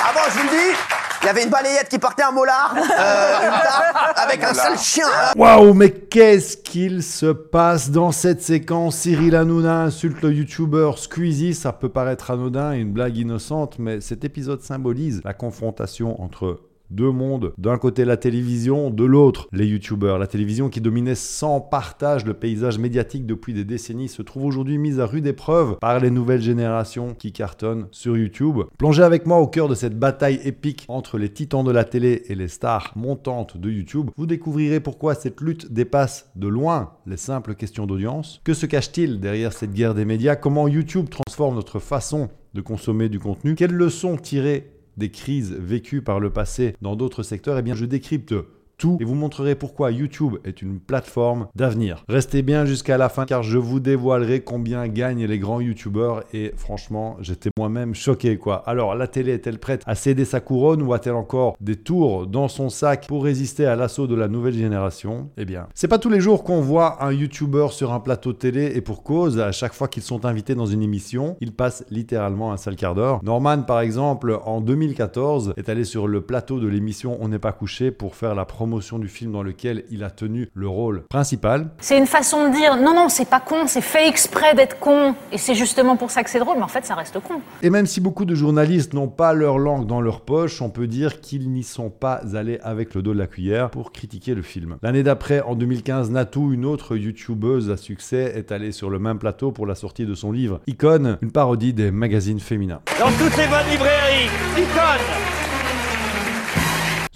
Ah 0.00 0.12
bon, 0.14 0.20
je 0.30 0.38
vous 0.38 0.44
le 0.44 0.50
dis, 0.50 0.76
il 1.22 1.26
y 1.26 1.28
avait 1.28 1.42
une 1.42 1.50
balayette 1.50 1.88
qui 1.88 1.98
portait 1.98 2.22
un 2.22 2.30
molar, 2.30 2.72
euh, 2.76 3.38
une 3.42 3.50
tarte, 3.62 4.18
avec 4.18 4.44
un 4.44 4.54
sale 4.54 4.78
chien. 4.78 5.08
Waouh, 5.36 5.74
mais 5.74 5.90
qu'est-ce 5.90 6.56
qu'il 6.56 7.02
se 7.02 7.26
passe 7.26 7.90
dans 7.90 8.12
cette 8.12 8.40
séquence? 8.40 8.96
Cyril 8.98 9.34
Hanouna 9.34 9.82
insulte 9.82 10.22
le 10.22 10.32
youtubeur 10.32 10.98
Squeezie. 10.98 11.54
Ça 11.54 11.72
peut 11.72 11.88
paraître 11.88 12.30
anodin 12.30 12.74
et 12.74 12.78
une 12.78 12.92
blague 12.92 13.16
innocente, 13.16 13.78
mais 13.78 14.00
cet 14.00 14.24
épisode 14.24 14.62
symbolise 14.62 15.20
la 15.24 15.34
confrontation 15.34 16.22
entre 16.22 16.60
deux 16.90 17.10
mondes. 17.10 17.52
D'un 17.58 17.78
côté 17.78 18.04
la 18.04 18.16
télévision, 18.16 18.90
de 18.90 19.04
l'autre 19.04 19.48
les 19.52 19.66
youtubeurs. 19.66 20.18
La 20.18 20.26
télévision 20.26 20.68
qui 20.68 20.80
dominait 20.80 21.14
sans 21.14 21.60
partage 21.60 22.24
le 22.24 22.34
paysage 22.34 22.78
médiatique 22.78 23.26
depuis 23.26 23.54
des 23.54 23.64
décennies 23.64 24.08
se 24.08 24.22
trouve 24.22 24.44
aujourd'hui 24.44 24.78
mise 24.78 25.00
à 25.00 25.06
rude 25.06 25.26
épreuve 25.26 25.76
par 25.80 26.00
les 26.00 26.10
nouvelles 26.10 26.42
générations 26.42 27.14
qui 27.14 27.32
cartonnent 27.32 27.86
sur 27.90 28.16
YouTube. 28.16 28.58
Plongez 28.78 29.02
avec 29.02 29.26
moi 29.26 29.38
au 29.38 29.46
cœur 29.46 29.68
de 29.68 29.74
cette 29.74 29.98
bataille 29.98 30.40
épique 30.44 30.84
entre 30.88 31.18
les 31.18 31.28
titans 31.28 31.64
de 31.64 31.70
la 31.70 31.84
télé 31.84 32.22
et 32.28 32.34
les 32.34 32.48
stars 32.48 32.92
montantes 32.96 33.56
de 33.56 33.70
YouTube. 33.70 34.10
Vous 34.16 34.26
découvrirez 34.26 34.80
pourquoi 34.80 35.14
cette 35.14 35.40
lutte 35.40 35.72
dépasse 35.72 36.30
de 36.36 36.48
loin 36.48 36.92
les 37.06 37.16
simples 37.16 37.54
questions 37.54 37.86
d'audience. 37.86 38.40
Que 38.44 38.54
se 38.54 38.66
cache-t-il 38.66 39.20
derrière 39.20 39.52
cette 39.52 39.72
guerre 39.72 39.94
des 39.94 40.04
médias? 40.04 40.36
Comment 40.36 40.68
YouTube 40.68 41.08
transforme 41.08 41.54
notre 41.54 41.78
façon 41.78 42.28
de 42.54 42.60
consommer 42.60 43.08
du 43.08 43.18
contenu? 43.18 43.54
Quelles 43.54 43.72
leçons 43.72 44.16
tirer 44.16 44.77
des 44.98 45.10
crises 45.10 45.52
vécues 45.52 46.02
par 46.02 46.20
le 46.20 46.30
passé 46.30 46.74
dans 46.82 46.96
d'autres 46.96 47.22
secteurs, 47.22 47.56
eh 47.58 47.62
bien 47.62 47.74
je 47.74 47.86
décrypte 47.86 48.34
tout 48.78 48.96
et 49.00 49.04
vous 49.04 49.14
montrerai 49.14 49.56
pourquoi 49.56 49.90
YouTube 49.90 50.36
est 50.44 50.62
une 50.62 50.78
plateforme 50.78 51.48
d'avenir. 51.54 52.04
Restez 52.08 52.42
bien 52.42 52.64
jusqu'à 52.64 52.96
la 52.96 53.08
fin 53.08 53.26
car 53.26 53.42
je 53.42 53.58
vous 53.58 53.80
dévoilerai 53.80 54.40
combien 54.40 54.86
gagnent 54.88 55.26
les 55.26 55.38
grands 55.38 55.60
YouTubeurs 55.60 56.22
et 56.32 56.52
franchement, 56.56 57.16
j'étais 57.20 57.50
moi-même 57.58 57.94
choqué 57.94 58.38
quoi. 58.38 58.62
Alors, 58.66 58.94
la 58.94 59.08
télé 59.08 59.32
est-elle 59.32 59.58
prête 59.58 59.82
à 59.86 59.94
céder 59.94 60.24
sa 60.24 60.40
couronne 60.40 60.80
ou 60.82 60.92
a-t-elle 60.92 61.16
encore 61.16 61.56
des 61.60 61.76
tours 61.76 62.26
dans 62.26 62.48
son 62.48 62.70
sac 62.70 63.06
pour 63.08 63.24
résister 63.24 63.66
à 63.66 63.76
l'assaut 63.76 64.06
de 64.06 64.14
la 64.14 64.28
nouvelle 64.28 64.54
génération? 64.54 65.28
Eh 65.36 65.44
bien, 65.44 65.66
c'est 65.74 65.88
pas 65.88 65.98
tous 65.98 66.10
les 66.10 66.20
jours 66.20 66.44
qu'on 66.44 66.60
voit 66.60 67.04
un 67.04 67.12
YouTuber 67.12 67.68
sur 67.72 67.92
un 67.92 68.00
plateau 68.00 68.32
télé 68.32 68.72
et 68.76 68.80
pour 68.80 69.02
cause, 69.02 69.40
à 69.40 69.52
chaque 69.52 69.74
fois 69.74 69.88
qu'ils 69.88 70.04
sont 70.04 70.24
invités 70.24 70.54
dans 70.54 70.66
une 70.66 70.82
émission, 70.82 71.36
ils 71.40 71.52
passent 71.52 71.84
littéralement 71.90 72.52
un 72.52 72.56
sale 72.56 72.76
quart 72.76 72.94
d'heure. 72.94 73.20
Norman 73.24 73.62
par 73.62 73.80
exemple, 73.80 74.38
en 74.44 74.60
2014, 74.60 75.54
est 75.56 75.68
allé 75.68 75.82
sur 75.82 76.06
le 76.06 76.20
plateau 76.20 76.60
de 76.60 76.68
l'émission 76.68 77.18
On 77.20 77.28
n'est 77.28 77.40
pas 77.40 77.52
couché 77.52 77.90
pour 77.90 78.14
faire 78.14 78.36
la 78.36 78.44
promotion 78.44 78.67
du 78.68 79.08
film 79.08 79.32
dans 79.32 79.42
lequel 79.42 79.84
il 79.90 80.04
a 80.04 80.10
tenu 80.10 80.48
le 80.54 80.68
rôle 80.68 81.02
principal. 81.08 81.70
C'est 81.80 81.98
une 81.98 82.06
façon 82.06 82.48
de 82.48 82.54
dire 82.54 82.76
non, 82.76 82.94
non, 82.94 83.08
c'est 83.08 83.28
pas 83.28 83.40
con, 83.40 83.66
c'est 83.66 83.80
fait 83.80 84.08
exprès 84.08 84.54
d'être 84.54 84.78
con, 84.78 85.14
et 85.32 85.38
c'est 85.38 85.54
justement 85.54 85.96
pour 85.96 86.10
ça 86.10 86.22
que 86.22 86.30
c'est 86.30 86.38
drôle, 86.38 86.56
mais 86.58 86.62
en 86.62 86.68
fait, 86.68 86.84
ça 86.84 86.94
reste 86.94 87.18
con. 87.20 87.40
Et 87.62 87.70
même 87.70 87.86
si 87.86 88.00
beaucoup 88.00 88.24
de 88.24 88.34
journalistes 88.34 88.92
n'ont 88.92 89.08
pas 89.08 89.32
leur 89.32 89.58
langue 89.58 89.86
dans 89.86 90.00
leur 90.00 90.20
poche, 90.20 90.60
on 90.60 90.70
peut 90.70 90.86
dire 90.86 91.20
qu'ils 91.20 91.50
n'y 91.50 91.62
sont 91.62 91.90
pas 91.90 92.20
allés 92.34 92.58
avec 92.62 92.94
le 92.94 93.02
dos 93.02 93.14
de 93.14 93.18
la 93.18 93.26
cuillère 93.26 93.70
pour 93.70 93.92
critiquer 93.92 94.34
le 94.34 94.42
film. 94.42 94.76
L'année 94.82 95.02
d'après, 95.02 95.40
en 95.40 95.54
2015, 95.54 96.10
Natou, 96.10 96.52
une 96.52 96.64
autre 96.64 96.96
youtubeuse 96.96 97.70
à 97.70 97.76
succès, 97.76 98.32
est 98.36 98.52
allée 98.52 98.72
sur 98.72 98.90
le 98.90 98.98
même 98.98 99.18
plateau 99.18 99.50
pour 99.50 99.66
la 99.66 99.74
sortie 99.74 100.06
de 100.06 100.14
son 100.14 100.32
livre 100.32 100.60
Icône, 100.66 101.18
une 101.22 101.32
parodie 101.32 101.72
des 101.72 101.90
magazines 101.90 102.40
féminins. 102.40 102.80
Dans 102.98 103.10
toutes 103.12 103.36
les 103.36 103.46
bonnes 103.46 103.70
librairies, 103.70 104.28
Icône 104.56 105.37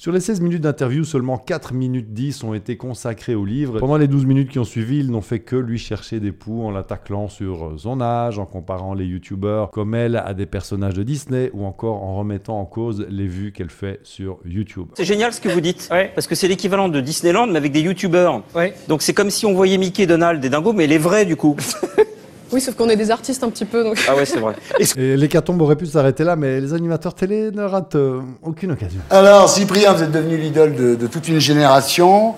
sur 0.02 0.10
les 0.10 0.18
16 0.18 0.40
minutes 0.40 0.62
d'interview, 0.62 1.04
seulement 1.04 1.38
4 1.38 1.74
minutes 1.74 2.12
10 2.12 2.42
ont 2.42 2.54
été 2.54 2.76
consacrées 2.76 3.36
au 3.36 3.44
livre. 3.44 3.78
Pendant 3.78 3.96
les 3.96 4.08
12 4.08 4.26
minutes 4.26 4.50
qui 4.50 4.58
ont 4.58 4.64
suivi, 4.64 4.98
ils 4.98 5.12
n'ont 5.12 5.20
fait 5.20 5.38
que 5.38 5.54
lui 5.54 5.78
chercher 5.78 6.18
des 6.18 6.32
poux 6.32 6.64
en 6.64 6.72
l'attaquant 6.72 7.28
sur 7.28 7.74
son 7.76 8.00
âge, 8.00 8.40
en 8.40 8.44
comparant 8.44 8.94
les 8.94 9.04
youtubeurs 9.04 9.70
comme 9.70 9.94
elle 9.94 10.16
à 10.16 10.34
des 10.34 10.44
personnages 10.44 10.94
de 10.94 11.04
Disney 11.04 11.50
ou 11.54 11.64
encore 11.64 12.02
en 12.02 12.16
remettant 12.16 12.58
en 12.58 12.64
cause 12.64 13.06
les 13.08 13.28
vues 13.28 13.52
qu'elle 13.52 13.70
fait 13.70 14.00
sur 14.02 14.40
YouTube. 14.44 14.88
C'est 14.94 15.04
génial 15.04 15.32
ce 15.32 15.40
que 15.40 15.48
vous 15.48 15.60
dites, 15.60 15.88
parce 15.88 16.26
que 16.26 16.34
c'est 16.34 16.48
l'équivalent 16.48 16.88
de 16.88 17.00
Disneyland 17.00 17.46
mais 17.46 17.58
avec 17.58 17.70
des 17.70 17.82
youtubeurs. 17.82 18.42
Donc 18.88 19.02
c'est 19.02 19.14
comme 19.14 19.30
si 19.30 19.46
on 19.46 19.54
voyait 19.54 19.78
Mickey, 19.78 20.06
Donald 20.06 20.44
et 20.44 20.50
Dingo, 20.50 20.72
mais 20.72 20.88
les 20.88 20.98
vrais 20.98 21.26
du 21.26 21.36
coup. 21.36 21.56
Oui, 22.52 22.60
sauf 22.60 22.74
qu'on 22.74 22.88
est 22.88 22.96
des 22.96 23.10
artistes 23.10 23.42
un 23.44 23.50
petit 23.50 23.64
peu. 23.64 23.82
Donc... 23.82 23.98
Ah 24.08 24.14
ouais, 24.14 24.24
c'est 24.24 24.38
vrai. 24.38 24.54
Et 24.96 25.16
l'hécatombe 25.16 25.60
aurait 25.62 25.76
pu 25.76 25.86
s'arrêter 25.86 26.24
là, 26.24 26.36
mais 26.36 26.60
les 26.60 26.74
animateurs 26.74 27.14
télé 27.14 27.50
ne 27.50 27.62
ratent 27.62 27.96
euh, 27.96 28.20
aucune 28.42 28.72
occasion. 28.72 29.00
Alors, 29.10 29.48
Cyprien, 29.48 29.92
vous 29.92 30.02
êtes 30.02 30.12
devenu 30.12 30.36
l'idole 30.36 30.74
de 30.74 31.06
toute 31.06 31.28
une 31.28 31.40
génération 31.40 32.34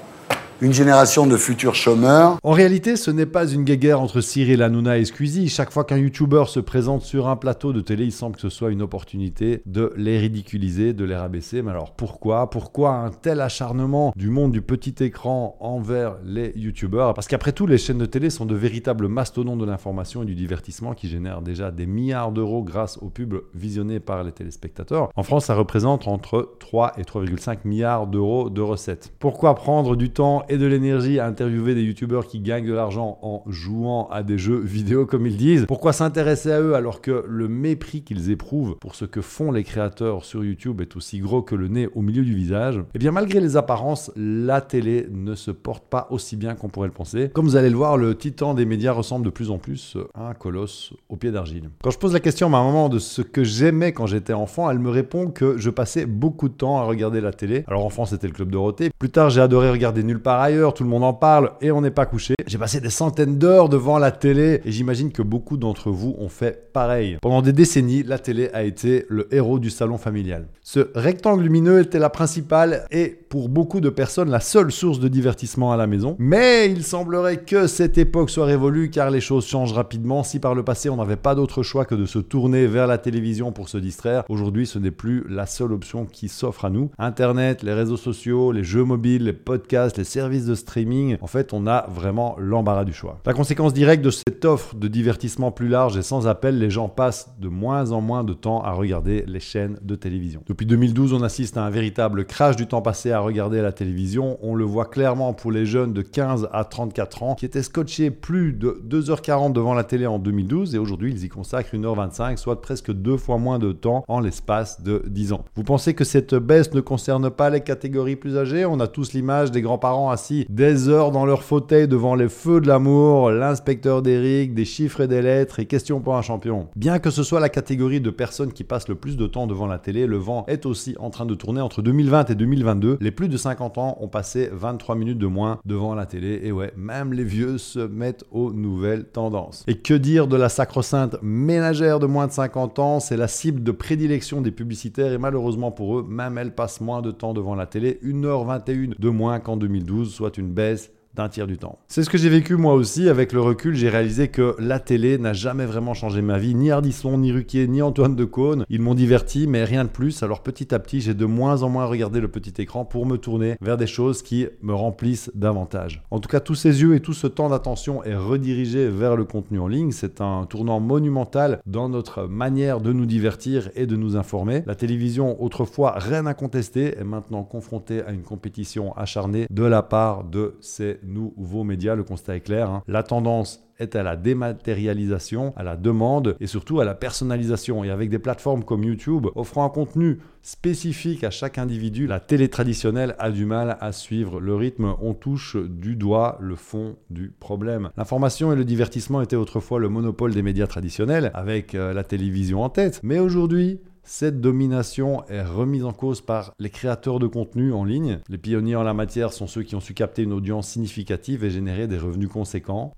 une 0.64 0.72
génération 0.72 1.26
de 1.26 1.36
futurs 1.36 1.74
chômeurs. 1.74 2.38
En 2.42 2.52
réalité, 2.52 2.96
ce 2.96 3.10
n'est 3.10 3.26
pas 3.26 3.46
une 3.46 3.64
guéguerre 3.64 4.00
entre 4.00 4.22
Cyril 4.22 4.62
Hanouna 4.62 4.96
et 4.96 5.04
Squeezie. 5.04 5.50
Chaque 5.50 5.70
fois 5.70 5.84
qu'un 5.84 5.98
YouTuber 5.98 6.44
se 6.46 6.58
présente 6.58 7.02
sur 7.02 7.28
un 7.28 7.36
plateau 7.36 7.74
de 7.74 7.82
télé, 7.82 8.04
il 8.04 8.12
semble 8.12 8.36
que 8.36 8.40
ce 8.40 8.48
soit 8.48 8.70
une 8.70 8.80
opportunité 8.80 9.60
de 9.66 9.92
les 9.98 10.16
ridiculiser, 10.18 10.94
de 10.94 11.04
les 11.04 11.16
rabaisser. 11.16 11.60
Mais 11.60 11.70
alors 11.70 11.90
pourquoi? 11.90 12.48
Pourquoi 12.48 12.92
un 12.92 13.10
tel 13.10 13.42
acharnement 13.42 14.14
du 14.16 14.30
monde 14.30 14.52
du 14.52 14.62
petit 14.62 14.94
écran 15.04 15.58
envers 15.60 16.16
les 16.24 16.54
YouTubers? 16.56 17.12
Parce 17.12 17.28
qu'après 17.28 17.52
tout, 17.52 17.66
les 17.66 17.76
chaînes 17.76 17.98
de 17.98 18.06
télé 18.06 18.30
sont 18.30 18.46
de 18.46 18.54
véritables 18.54 19.06
mastodontes 19.06 19.58
de 19.58 19.66
l'information 19.66 20.22
et 20.22 20.26
du 20.26 20.34
divertissement 20.34 20.94
qui 20.94 21.08
génèrent 21.08 21.42
déjà 21.42 21.72
des 21.72 21.84
milliards 21.84 22.32
d'euros 22.32 22.62
grâce 22.62 22.96
aux 23.02 23.10
pubs 23.10 23.42
visionnés 23.54 24.00
par 24.00 24.24
les 24.24 24.32
téléspectateurs. 24.32 25.10
En 25.14 25.24
France, 25.24 25.44
ça 25.44 25.54
représente 25.54 26.08
entre 26.08 26.56
3 26.58 26.94
et 26.96 27.02
3,5 27.02 27.58
milliards 27.66 28.06
d'euros 28.06 28.48
de 28.48 28.62
recettes. 28.62 29.12
Pourquoi 29.18 29.54
prendre 29.54 29.94
du 29.94 30.08
temps 30.08 30.42
et 30.48 30.53
de 30.58 30.66
l'énergie 30.66 31.18
à 31.18 31.26
interviewer 31.26 31.74
des 31.74 31.82
youtubeurs 31.82 32.26
qui 32.26 32.40
gagnent 32.40 32.66
de 32.66 32.72
l'argent 32.72 33.18
en 33.22 33.42
jouant 33.46 34.08
à 34.10 34.22
des 34.22 34.38
jeux 34.38 34.58
vidéo 34.58 35.06
comme 35.06 35.26
ils 35.26 35.36
disent. 35.36 35.66
Pourquoi 35.66 35.92
s'intéresser 35.92 36.52
à 36.52 36.60
eux 36.60 36.74
alors 36.74 37.00
que 37.00 37.24
le 37.28 37.48
mépris 37.48 38.02
qu'ils 38.02 38.30
éprouvent 38.30 38.76
pour 38.78 38.94
ce 38.94 39.04
que 39.04 39.20
font 39.20 39.52
les 39.52 39.64
créateurs 39.64 40.24
sur 40.24 40.44
YouTube 40.44 40.80
est 40.80 40.96
aussi 40.96 41.18
gros 41.18 41.42
que 41.42 41.54
le 41.54 41.68
nez 41.68 41.88
au 41.94 42.02
milieu 42.02 42.22
du 42.22 42.34
visage? 42.34 42.80
Eh 42.94 42.98
bien 42.98 43.12
malgré 43.12 43.40
les 43.40 43.56
apparences, 43.56 44.10
la 44.16 44.60
télé 44.60 45.08
ne 45.10 45.34
se 45.34 45.50
porte 45.50 45.84
pas 45.88 46.08
aussi 46.10 46.36
bien 46.36 46.54
qu'on 46.54 46.68
pourrait 46.68 46.88
le 46.88 46.94
penser. 46.94 47.30
Comme 47.32 47.46
vous 47.46 47.56
allez 47.56 47.70
le 47.70 47.76
voir, 47.76 47.96
le 47.96 48.14
titan 48.16 48.54
des 48.54 48.64
médias 48.64 48.92
ressemble 48.92 49.24
de 49.24 49.30
plus 49.30 49.50
en 49.50 49.58
plus 49.58 49.96
à 50.14 50.28
un 50.28 50.34
colosse 50.34 50.92
au 51.08 51.16
pied 51.16 51.30
d'argile. 51.30 51.70
Quand 51.82 51.90
je 51.90 51.98
pose 51.98 52.12
la 52.12 52.20
question 52.20 52.46
à 52.46 52.50
ma 52.50 52.62
maman 52.62 52.88
de 52.88 52.98
ce 52.98 53.22
que 53.22 53.44
j'aimais 53.44 53.92
quand 53.92 54.06
j'étais 54.06 54.32
enfant, 54.32 54.70
elle 54.70 54.78
me 54.78 54.90
répond 54.90 55.28
que 55.28 55.58
je 55.58 55.70
passais 55.70 56.06
beaucoup 56.06 56.48
de 56.48 56.54
temps 56.54 56.78
à 56.78 56.84
regarder 56.84 57.20
la 57.20 57.32
télé. 57.32 57.64
Alors 57.66 57.84
enfant 57.84 58.04
c'était 58.04 58.26
le 58.26 58.32
club 58.32 58.50
Dorothée. 58.50 58.90
Plus 58.98 59.10
tard 59.10 59.30
j'ai 59.30 59.40
adoré 59.40 59.70
regarder 59.70 60.02
Nulle 60.02 60.20
part 60.20 60.33
ailleurs, 60.40 60.74
tout 60.74 60.84
le 60.84 60.88
monde 60.88 61.04
en 61.04 61.12
parle 61.12 61.52
et 61.60 61.70
on 61.70 61.80
n'est 61.80 61.90
pas 61.90 62.06
couché. 62.06 62.34
J'ai 62.46 62.58
passé 62.58 62.80
des 62.80 62.90
centaines 62.90 63.38
d'heures 63.38 63.68
devant 63.68 63.98
la 63.98 64.10
télé 64.10 64.60
et 64.64 64.72
j'imagine 64.72 65.12
que 65.12 65.22
beaucoup 65.22 65.56
d'entre 65.56 65.90
vous 65.90 66.14
ont 66.18 66.28
fait 66.28 66.72
pareil. 66.72 67.18
Pendant 67.22 67.42
des 67.42 67.52
décennies, 67.52 68.02
la 68.02 68.18
télé 68.18 68.50
a 68.52 68.64
été 68.64 69.06
le 69.08 69.32
héros 69.34 69.58
du 69.58 69.70
salon 69.70 69.98
familial. 69.98 70.46
Ce 70.62 70.90
rectangle 70.94 71.42
lumineux 71.42 71.80
était 71.80 71.98
la 71.98 72.10
principale 72.10 72.86
et 72.90 73.08
pour 73.28 73.48
beaucoup 73.48 73.80
de 73.80 73.90
personnes 73.90 74.30
la 74.30 74.40
seule 74.40 74.72
source 74.72 75.00
de 75.00 75.08
divertissement 75.08 75.72
à 75.72 75.76
la 75.76 75.86
maison. 75.86 76.16
Mais 76.18 76.70
il 76.70 76.84
semblerait 76.84 77.38
que 77.38 77.66
cette 77.66 77.98
époque 77.98 78.30
soit 78.30 78.46
révolue 78.46 78.90
car 78.90 79.10
les 79.10 79.20
choses 79.20 79.46
changent 79.46 79.72
rapidement. 79.72 80.22
Si 80.22 80.38
par 80.38 80.54
le 80.54 80.62
passé 80.62 80.88
on 80.88 80.96
n'avait 80.96 81.16
pas 81.16 81.34
d'autre 81.34 81.62
choix 81.62 81.84
que 81.84 81.94
de 81.94 82.06
se 82.06 82.18
tourner 82.18 82.66
vers 82.66 82.86
la 82.86 82.98
télévision 82.98 83.52
pour 83.52 83.68
se 83.68 83.78
distraire, 83.78 84.24
aujourd'hui 84.28 84.66
ce 84.66 84.78
n'est 84.78 84.90
plus 84.90 85.24
la 85.28 85.46
seule 85.46 85.72
option 85.72 86.06
qui 86.06 86.28
s'offre 86.28 86.64
à 86.64 86.70
nous. 86.70 86.90
Internet, 86.98 87.62
les 87.62 87.72
réseaux 87.72 87.96
sociaux, 87.96 88.52
les 88.52 88.64
jeux 88.64 88.84
mobiles, 88.84 89.24
les 89.24 89.32
podcasts, 89.32 89.98
les 89.98 90.04
de 90.24 90.54
streaming, 90.54 91.16
en 91.20 91.26
fait, 91.26 91.52
on 91.52 91.66
a 91.66 91.86
vraiment 91.88 92.34
l'embarras 92.38 92.84
du 92.84 92.92
choix. 92.92 93.20
La 93.26 93.34
conséquence 93.34 93.74
directe 93.74 94.04
de 94.04 94.10
cette 94.10 94.44
offre 94.44 94.74
de 94.74 94.88
divertissement 94.88 95.52
plus 95.52 95.68
large 95.68 95.96
et 95.96 96.02
sans 96.02 96.26
appel, 96.26 96.58
les 96.58 96.70
gens 96.70 96.88
passent 96.88 97.34
de 97.38 97.48
moins 97.48 97.92
en 97.92 98.00
moins 98.00 98.24
de 98.24 98.32
temps 98.32 98.62
à 98.62 98.72
regarder 98.72 99.24
les 99.26 99.40
chaînes 99.40 99.78
de 99.82 99.94
télévision. 99.94 100.42
Depuis 100.46 100.66
2012, 100.66 101.12
on 101.12 101.22
assiste 101.22 101.56
à 101.56 101.64
un 101.64 101.70
véritable 101.70 102.24
crash 102.24 102.56
du 102.56 102.66
temps 102.66 102.82
passé 102.82 103.12
à 103.12 103.20
regarder 103.20 103.60
la 103.60 103.72
télévision. 103.72 104.38
On 104.42 104.54
le 104.54 104.64
voit 104.64 104.86
clairement 104.86 105.34
pour 105.34 105.52
les 105.52 105.66
jeunes 105.66 105.92
de 105.92 106.02
15 106.02 106.48
à 106.52 106.64
34 106.64 107.22
ans 107.22 107.34
qui 107.34 107.44
étaient 107.44 107.62
scotchés 107.62 108.10
plus 108.10 108.52
de 108.52 108.82
2h40 108.88 109.52
devant 109.52 109.74
la 109.74 109.84
télé 109.84 110.06
en 110.06 110.18
2012 110.18 110.74
et 110.74 110.78
aujourd'hui, 110.78 111.12
ils 111.12 111.24
y 111.24 111.28
consacrent 111.28 111.74
1h25, 111.74 112.36
soit 112.38 112.60
presque 112.60 112.92
deux 112.92 113.16
fois 113.16 113.38
moins 113.38 113.58
de 113.58 113.72
temps 113.72 114.04
en 114.08 114.20
l'espace 114.20 114.82
de 114.82 115.02
10 115.06 115.32
ans. 115.32 115.44
Vous 115.54 115.64
pensez 115.64 115.94
que 115.94 116.04
cette 116.04 116.34
baisse 116.34 116.72
ne 116.72 116.80
concerne 116.80 117.30
pas 117.30 117.50
les 117.50 117.60
catégories 117.60 118.16
plus 118.16 118.36
âgées? 118.36 118.64
On 118.64 118.80
a 118.80 118.88
tous 118.88 119.12
l'image 119.12 119.50
des 119.50 119.62
grands-parents 119.62 120.10
assis 120.14 120.46
des 120.48 120.88
heures 120.88 121.10
dans 121.10 121.26
leur 121.26 121.42
fauteuil 121.42 121.88
devant 121.88 122.14
les 122.14 122.28
feux 122.28 122.60
de 122.60 122.68
l'amour, 122.68 123.30
l'inspecteur 123.32 124.00
d'Eric, 124.00 124.54
des 124.54 124.64
chiffres 124.64 125.00
et 125.00 125.08
des 125.08 125.22
lettres 125.22 125.58
et 125.58 125.66
questions 125.66 126.00
pour 126.00 126.16
un 126.16 126.22
champion. 126.22 126.68
Bien 126.76 127.00
que 127.00 127.10
ce 127.10 127.24
soit 127.24 127.40
la 127.40 127.48
catégorie 127.48 128.00
de 128.00 128.10
personnes 128.10 128.52
qui 128.52 128.62
passent 128.62 128.88
le 128.88 128.94
plus 128.94 129.16
de 129.16 129.26
temps 129.26 129.48
devant 129.48 129.66
la 129.66 129.78
télé, 129.78 130.06
le 130.06 130.16
vent 130.16 130.44
est 130.46 130.66
aussi 130.66 130.94
en 131.00 131.10
train 131.10 131.26
de 131.26 131.34
tourner 131.34 131.60
entre 131.60 131.82
2020 131.82 132.30
et 132.30 132.34
2022. 132.36 132.98
Les 133.00 133.10
plus 133.10 133.28
de 133.28 133.36
50 133.36 133.78
ans 133.78 133.96
ont 134.00 134.08
passé 134.08 134.50
23 134.52 134.94
minutes 134.94 135.18
de 135.18 135.26
moins 135.26 135.58
devant 135.64 135.96
la 135.96 136.06
télé 136.06 136.40
et 136.44 136.52
ouais, 136.52 136.72
même 136.76 137.12
les 137.12 137.24
vieux 137.24 137.58
se 137.58 137.80
mettent 137.80 138.24
aux 138.30 138.52
nouvelles 138.52 139.06
tendances. 139.06 139.64
Et 139.66 139.78
que 139.78 139.94
dire 139.94 140.28
de 140.28 140.36
la 140.36 140.48
sacro-sainte 140.48 141.16
ménagère 141.22 141.98
de 141.98 142.06
moins 142.06 142.28
de 142.28 142.32
50 142.32 142.78
ans, 142.78 143.00
c'est 143.00 143.16
la 143.16 143.28
cible 143.28 143.64
de 143.64 143.72
prédilection 143.72 144.40
des 144.40 144.52
publicitaires 144.52 145.12
et 145.12 145.18
malheureusement 145.18 145.72
pour 145.72 145.98
eux, 145.98 146.06
même 146.08 146.38
elle 146.38 146.54
passe 146.54 146.80
moins 146.80 147.02
de 147.02 147.10
temps 147.10 147.34
devant 147.34 147.56
la 147.56 147.66
télé, 147.66 147.98
1h21 148.04 148.94
de 148.98 149.08
moins 149.08 149.40
qu'en 149.40 149.56
2012, 149.56 150.03
soit 150.10 150.38
une 150.38 150.52
baisse 150.52 150.90
d'un 151.14 151.28
tiers 151.28 151.46
du 151.46 151.58
temps. 151.58 151.78
C'est 151.88 152.02
ce 152.02 152.10
que 152.10 152.18
j'ai 152.18 152.28
vécu 152.28 152.56
moi 152.56 152.74
aussi. 152.74 153.08
Avec 153.08 153.32
le 153.32 153.40
recul, 153.40 153.74
j'ai 153.74 153.88
réalisé 153.88 154.28
que 154.28 154.56
la 154.58 154.80
télé 154.80 155.18
n'a 155.18 155.32
jamais 155.32 155.66
vraiment 155.66 155.94
changé 155.94 156.22
ma 156.22 156.38
vie. 156.38 156.54
Ni 156.54 156.70
Ardisson, 156.70 157.18
ni 157.18 157.32
Ruquier, 157.32 157.68
ni 157.68 157.82
Antoine 157.82 158.16
de 158.16 158.24
Caunes. 158.24 158.64
Ils 158.68 158.80
m'ont 158.80 158.94
diverti, 158.94 159.46
mais 159.46 159.64
rien 159.64 159.84
de 159.84 159.88
plus. 159.88 160.22
Alors 160.22 160.42
petit 160.42 160.74
à 160.74 160.78
petit, 160.78 161.00
j'ai 161.00 161.14
de 161.14 161.26
moins 161.26 161.62
en 161.62 161.68
moins 161.68 161.86
regardé 161.86 162.20
le 162.20 162.28
petit 162.28 162.60
écran 162.60 162.84
pour 162.84 163.06
me 163.06 163.16
tourner 163.16 163.56
vers 163.60 163.76
des 163.76 163.86
choses 163.86 164.22
qui 164.22 164.46
me 164.62 164.74
remplissent 164.74 165.30
davantage. 165.34 166.02
En 166.10 166.20
tout 166.20 166.28
cas, 166.28 166.40
tous 166.40 166.54
ces 166.54 166.82
yeux 166.82 166.94
et 166.94 167.00
tout 167.00 167.12
ce 167.12 167.26
temps 167.26 167.48
d'attention 167.48 168.02
est 168.04 168.16
redirigé 168.16 168.88
vers 168.88 169.16
le 169.16 169.24
contenu 169.24 169.60
en 169.60 169.68
ligne. 169.68 169.92
C'est 169.92 170.20
un 170.20 170.46
tournant 170.46 170.80
monumental 170.80 171.60
dans 171.66 171.88
notre 171.88 172.24
manière 172.26 172.80
de 172.80 172.92
nous 172.92 173.06
divertir 173.06 173.70
et 173.76 173.86
de 173.86 173.96
nous 173.96 174.16
informer. 174.16 174.62
La 174.66 174.74
télévision, 174.74 175.42
autrefois 175.42 175.92
reine 175.92 176.26
incontestée, 176.26 176.98
est 176.98 177.04
maintenant 177.04 177.44
confrontée 177.44 178.02
à 178.02 178.10
une 178.10 178.22
compétition 178.22 178.96
acharnée 178.96 179.46
de 179.50 179.64
la 179.64 179.82
part 179.82 180.24
de 180.24 180.56
ces 180.60 180.98
nouveaux 181.04 181.64
médias. 181.64 181.94
Le 181.94 182.04
constat 182.04 182.36
est 182.36 182.40
clair. 182.40 182.70
hein. 182.70 182.82
La 182.88 183.02
tendance 183.02 183.60
est 183.78 183.96
à 183.96 184.02
la 184.02 184.16
dématérialisation, 184.16 185.52
à 185.56 185.62
la 185.62 185.76
demande 185.76 186.36
et 186.40 186.46
surtout 186.46 186.80
à 186.80 186.84
la 186.84 186.94
personnalisation. 186.94 187.82
Et 187.84 187.90
avec 187.90 188.10
des 188.10 188.18
plateformes 188.18 188.64
comme 188.64 188.84
YouTube 188.84 189.26
offrant 189.34 189.64
un 189.64 189.68
contenu 189.68 190.18
spécifique 190.42 191.24
à 191.24 191.30
chaque 191.30 191.58
individu, 191.58 192.06
la 192.06 192.20
télé 192.20 192.48
traditionnelle 192.48 193.16
a 193.18 193.30
du 193.30 193.46
mal 193.46 193.76
à 193.80 193.92
suivre 193.92 194.40
le 194.40 194.54
rythme. 194.54 194.94
On 195.00 195.14
touche 195.14 195.56
du 195.56 195.96
doigt 195.96 196.38
le 196.40 196.54
fond 196.54 196.96
du 197.10 197.32
problème. 197.38 197.90
L'information 197.96 198.52
et 198.52 198.56
le 198.56 198.64
divertissement 198.64 199.22
étaient 199.22 199.36
autrefois 199.36 199.80
le 199.80 199.88
monopole 199.88 200.32
des 200.32 200.42
médias 200.42 200.66
traditionnels, 200.66 201.30
avec 201.34 201.74
euh, 201.74 201.92
la 201.92 202.04
télévision 202.04 202.62
en 202.62 202.68
tête. 202.68 203.00
Mais 203.02 203.18
aujourd'hui, 203.18 203.80
cette 204.04 204.40
domination 204.40 205.24
est 205.28 205.42
remise 205.42 205.84
en 205.84 205.92
cause 205.92 206.20
par 206.20 206.54
les 206.58 206.70
créateurs 206.70 207.18
de 207.18 207.26
contenu 207.26 207.72
en 207.72 207.84
ligne. 207.84 208.20
Les 208.28 208.38
pionniers 208.38 208.76
en 208.76 208.82
la 208.82 208.94
matière 208.94 209.32
sont 209.32 209.46
ceux 209.46 209.62
qui 209.62 209.74
ont 209.74 209.80
su 209.80 209.94
capter 209.94 210.22
une 210.22 210.32
audience 210.32 210.68
significative 210.68 211.42
et 211.42 211.50
générer 211.50 211.86
des 211.86 211.98
revenus 211.98 212.28
conséquents. 212.28 212.92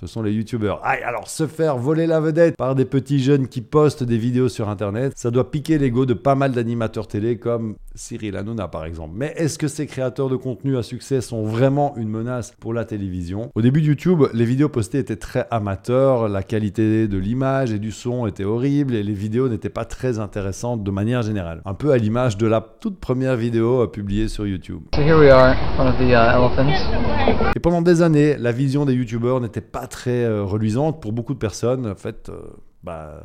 Ce 0.00 0.06
sont 0.06 0.22
les 0.22 0.32
youtubeurs. 0.32 0.80
Ah, 0.84 0.96
alors 1.04 1.28
se 1.28 1.46
faire 1.48 1.76
voler 1.76 2.06
la 2.06 2.20
vedette 2.20 2.56
par 2.56 2.76
des 2.76 2.84
petits 2.84 3.18
jeunes 3.18 3.48
qui 3.48 3.60
postent 3.60 4.04
des 4.04 4.18
vidéos 4.18 4.48
sur 4.48 4.68
internet, 4.68 5.12
ça 5.16 5.32
doit 5.32 5.50
piquer 5.50 5.78
l'ego 5.78 6.06
de 6.06 6.14
pas 6.14 6.36
mal 6.36 6.52
d'animateurs 6.52 7.08
télé 7.08 7.36
comme 7.36 7.74
Cyril 7.98 8.36
Hanouna 8.36 8.68
par 8.68 8.84
exemple. 8.84 9.14
Mais 9.16 9.34
est-ce 9.36 9.58
que 9.58 9.68
ces 9.68 9.86
créateurs 9.86 10.28
de 10.28 10.36
contenu 10.36 10.76
à 10.76 10.82
succès 10.82 11.20
sont 11.20 11.42
vraiment 11.42 11.94
une 11.96 12.08
menace 12.08 12.54
pour 12.60 12.72
la 12.72 12.84
télévision? 12.84 13.50
Au 13.54 13.60
début 13.60 13.82
de 13.82 13.86
YouTube, 13.86 14.24
les 14.32 14.44
vidéos 14.44 14.68
postées 14.68 14.98
étaient 14.98 15.16
très 15.16 15.46
amateurs, 15.50 16.28
la 16.28 16.42
qualité 16.42 17.08
de 17.08 17.18
l'image 17.18 17.72
et 17.72 17.78
du 17.78 17.90
son 17.90 18.26
était 18.26 18.44
horrible 18.44 18.94
et 18.94 19.02
les 19.02 19.12
vidéos 19.12 19.48
n'étaient 19.48 19.68
pas 19.68 19.84
très 19.84 20.18
intéressantes 20.18 20.84
de 20.84 20.90
manière 20.90 21.22
générale. 21.22 21.60
Un 21.64 21.74
peu 21.74 21.90
à 21.90 21.98
l'image 21.98 22.36
de 22.36 22.46
la 22.46 22.60
toute 22.60 22.98
première 22.98 23.36
vidéo 23.36 23.82
euh, 23.82 23.86
publiée 23.88 24.28
sur 24.28 24.46
YouTube. 24.46 24.82
So 24.94 25.02
here 25.02 25.18
we 25.18 25.30
are, 25.30 25.56
one 25.78 25.88
of 25.88 25.98
the 25.98 26.10
uh, 26.10 26.36
elephants. 26.36 27.18
Et 27.56 27.60
pendant 27.60 27.82
des 27.82 28.02
années, 28.02 28.36
la 28.36 28.52
vision 28.52 28.84
des 28.84 28.94
youtubeurs 28.94 29.40
n'était 29.40 29.60
pas 29.60 29.86
très 29.86 30.24
euh, 30.24 30.44
reluisante 30.44 31.02
pour 31.02 31.12
beaucoup 31.12 31.34
de 31.34 31.38
personnes. 31.38 31.86
En 31.86 31.94
fait, 31.94 32.28
euh, 32.28 32.40
bah, 32.82 33.24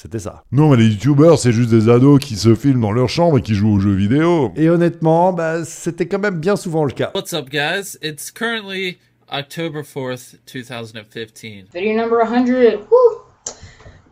c'était 0.00 0.18
ça. 0.18 0.44
Non, 0.50 0.70
mais 0.70 0.78
les 0.78 0.86
youtubeurs, 0.86 1.38
c'est 1.38 1.52
juste 1.52 1.68
des 1.68 1.90
ados 1.90 2.24
qui 2.24 2.36
se 2.36 2.54
filment 2.54 2.80
dans 2.80 2.92
leur 2.92 3.10
chambre 3.10 3.36
et 3.36 3.42
qui 3.42 3.54
jouent 3.54 3.74
aux 3.74 3.80
jeux 3.80 3.92
vidéo. 3.92 4.50
Et 4.56 4.70
honnêtement, 4.70 5.34
bah, 5.34 5.62
c'était 5.66 6.06
quand 6.06 6.18
même 6.18 6.40
bien 6.40 6.56
souvent 6.56 6.86
le 6.86 6.92
cas. 6.92 7.10
What's 7.14 7.34
up, 7.34 7.50
guys? 7.50 7.98
It's 8.00 8.30
currently 8.30 8.96
October 9.30 9.82
4th, 9.82 10.36
2015. 10.50 11.66
Video 11.74 11.94
number 11.94 12.26
100. 12.26 12.46
Woo! 12.90 12.99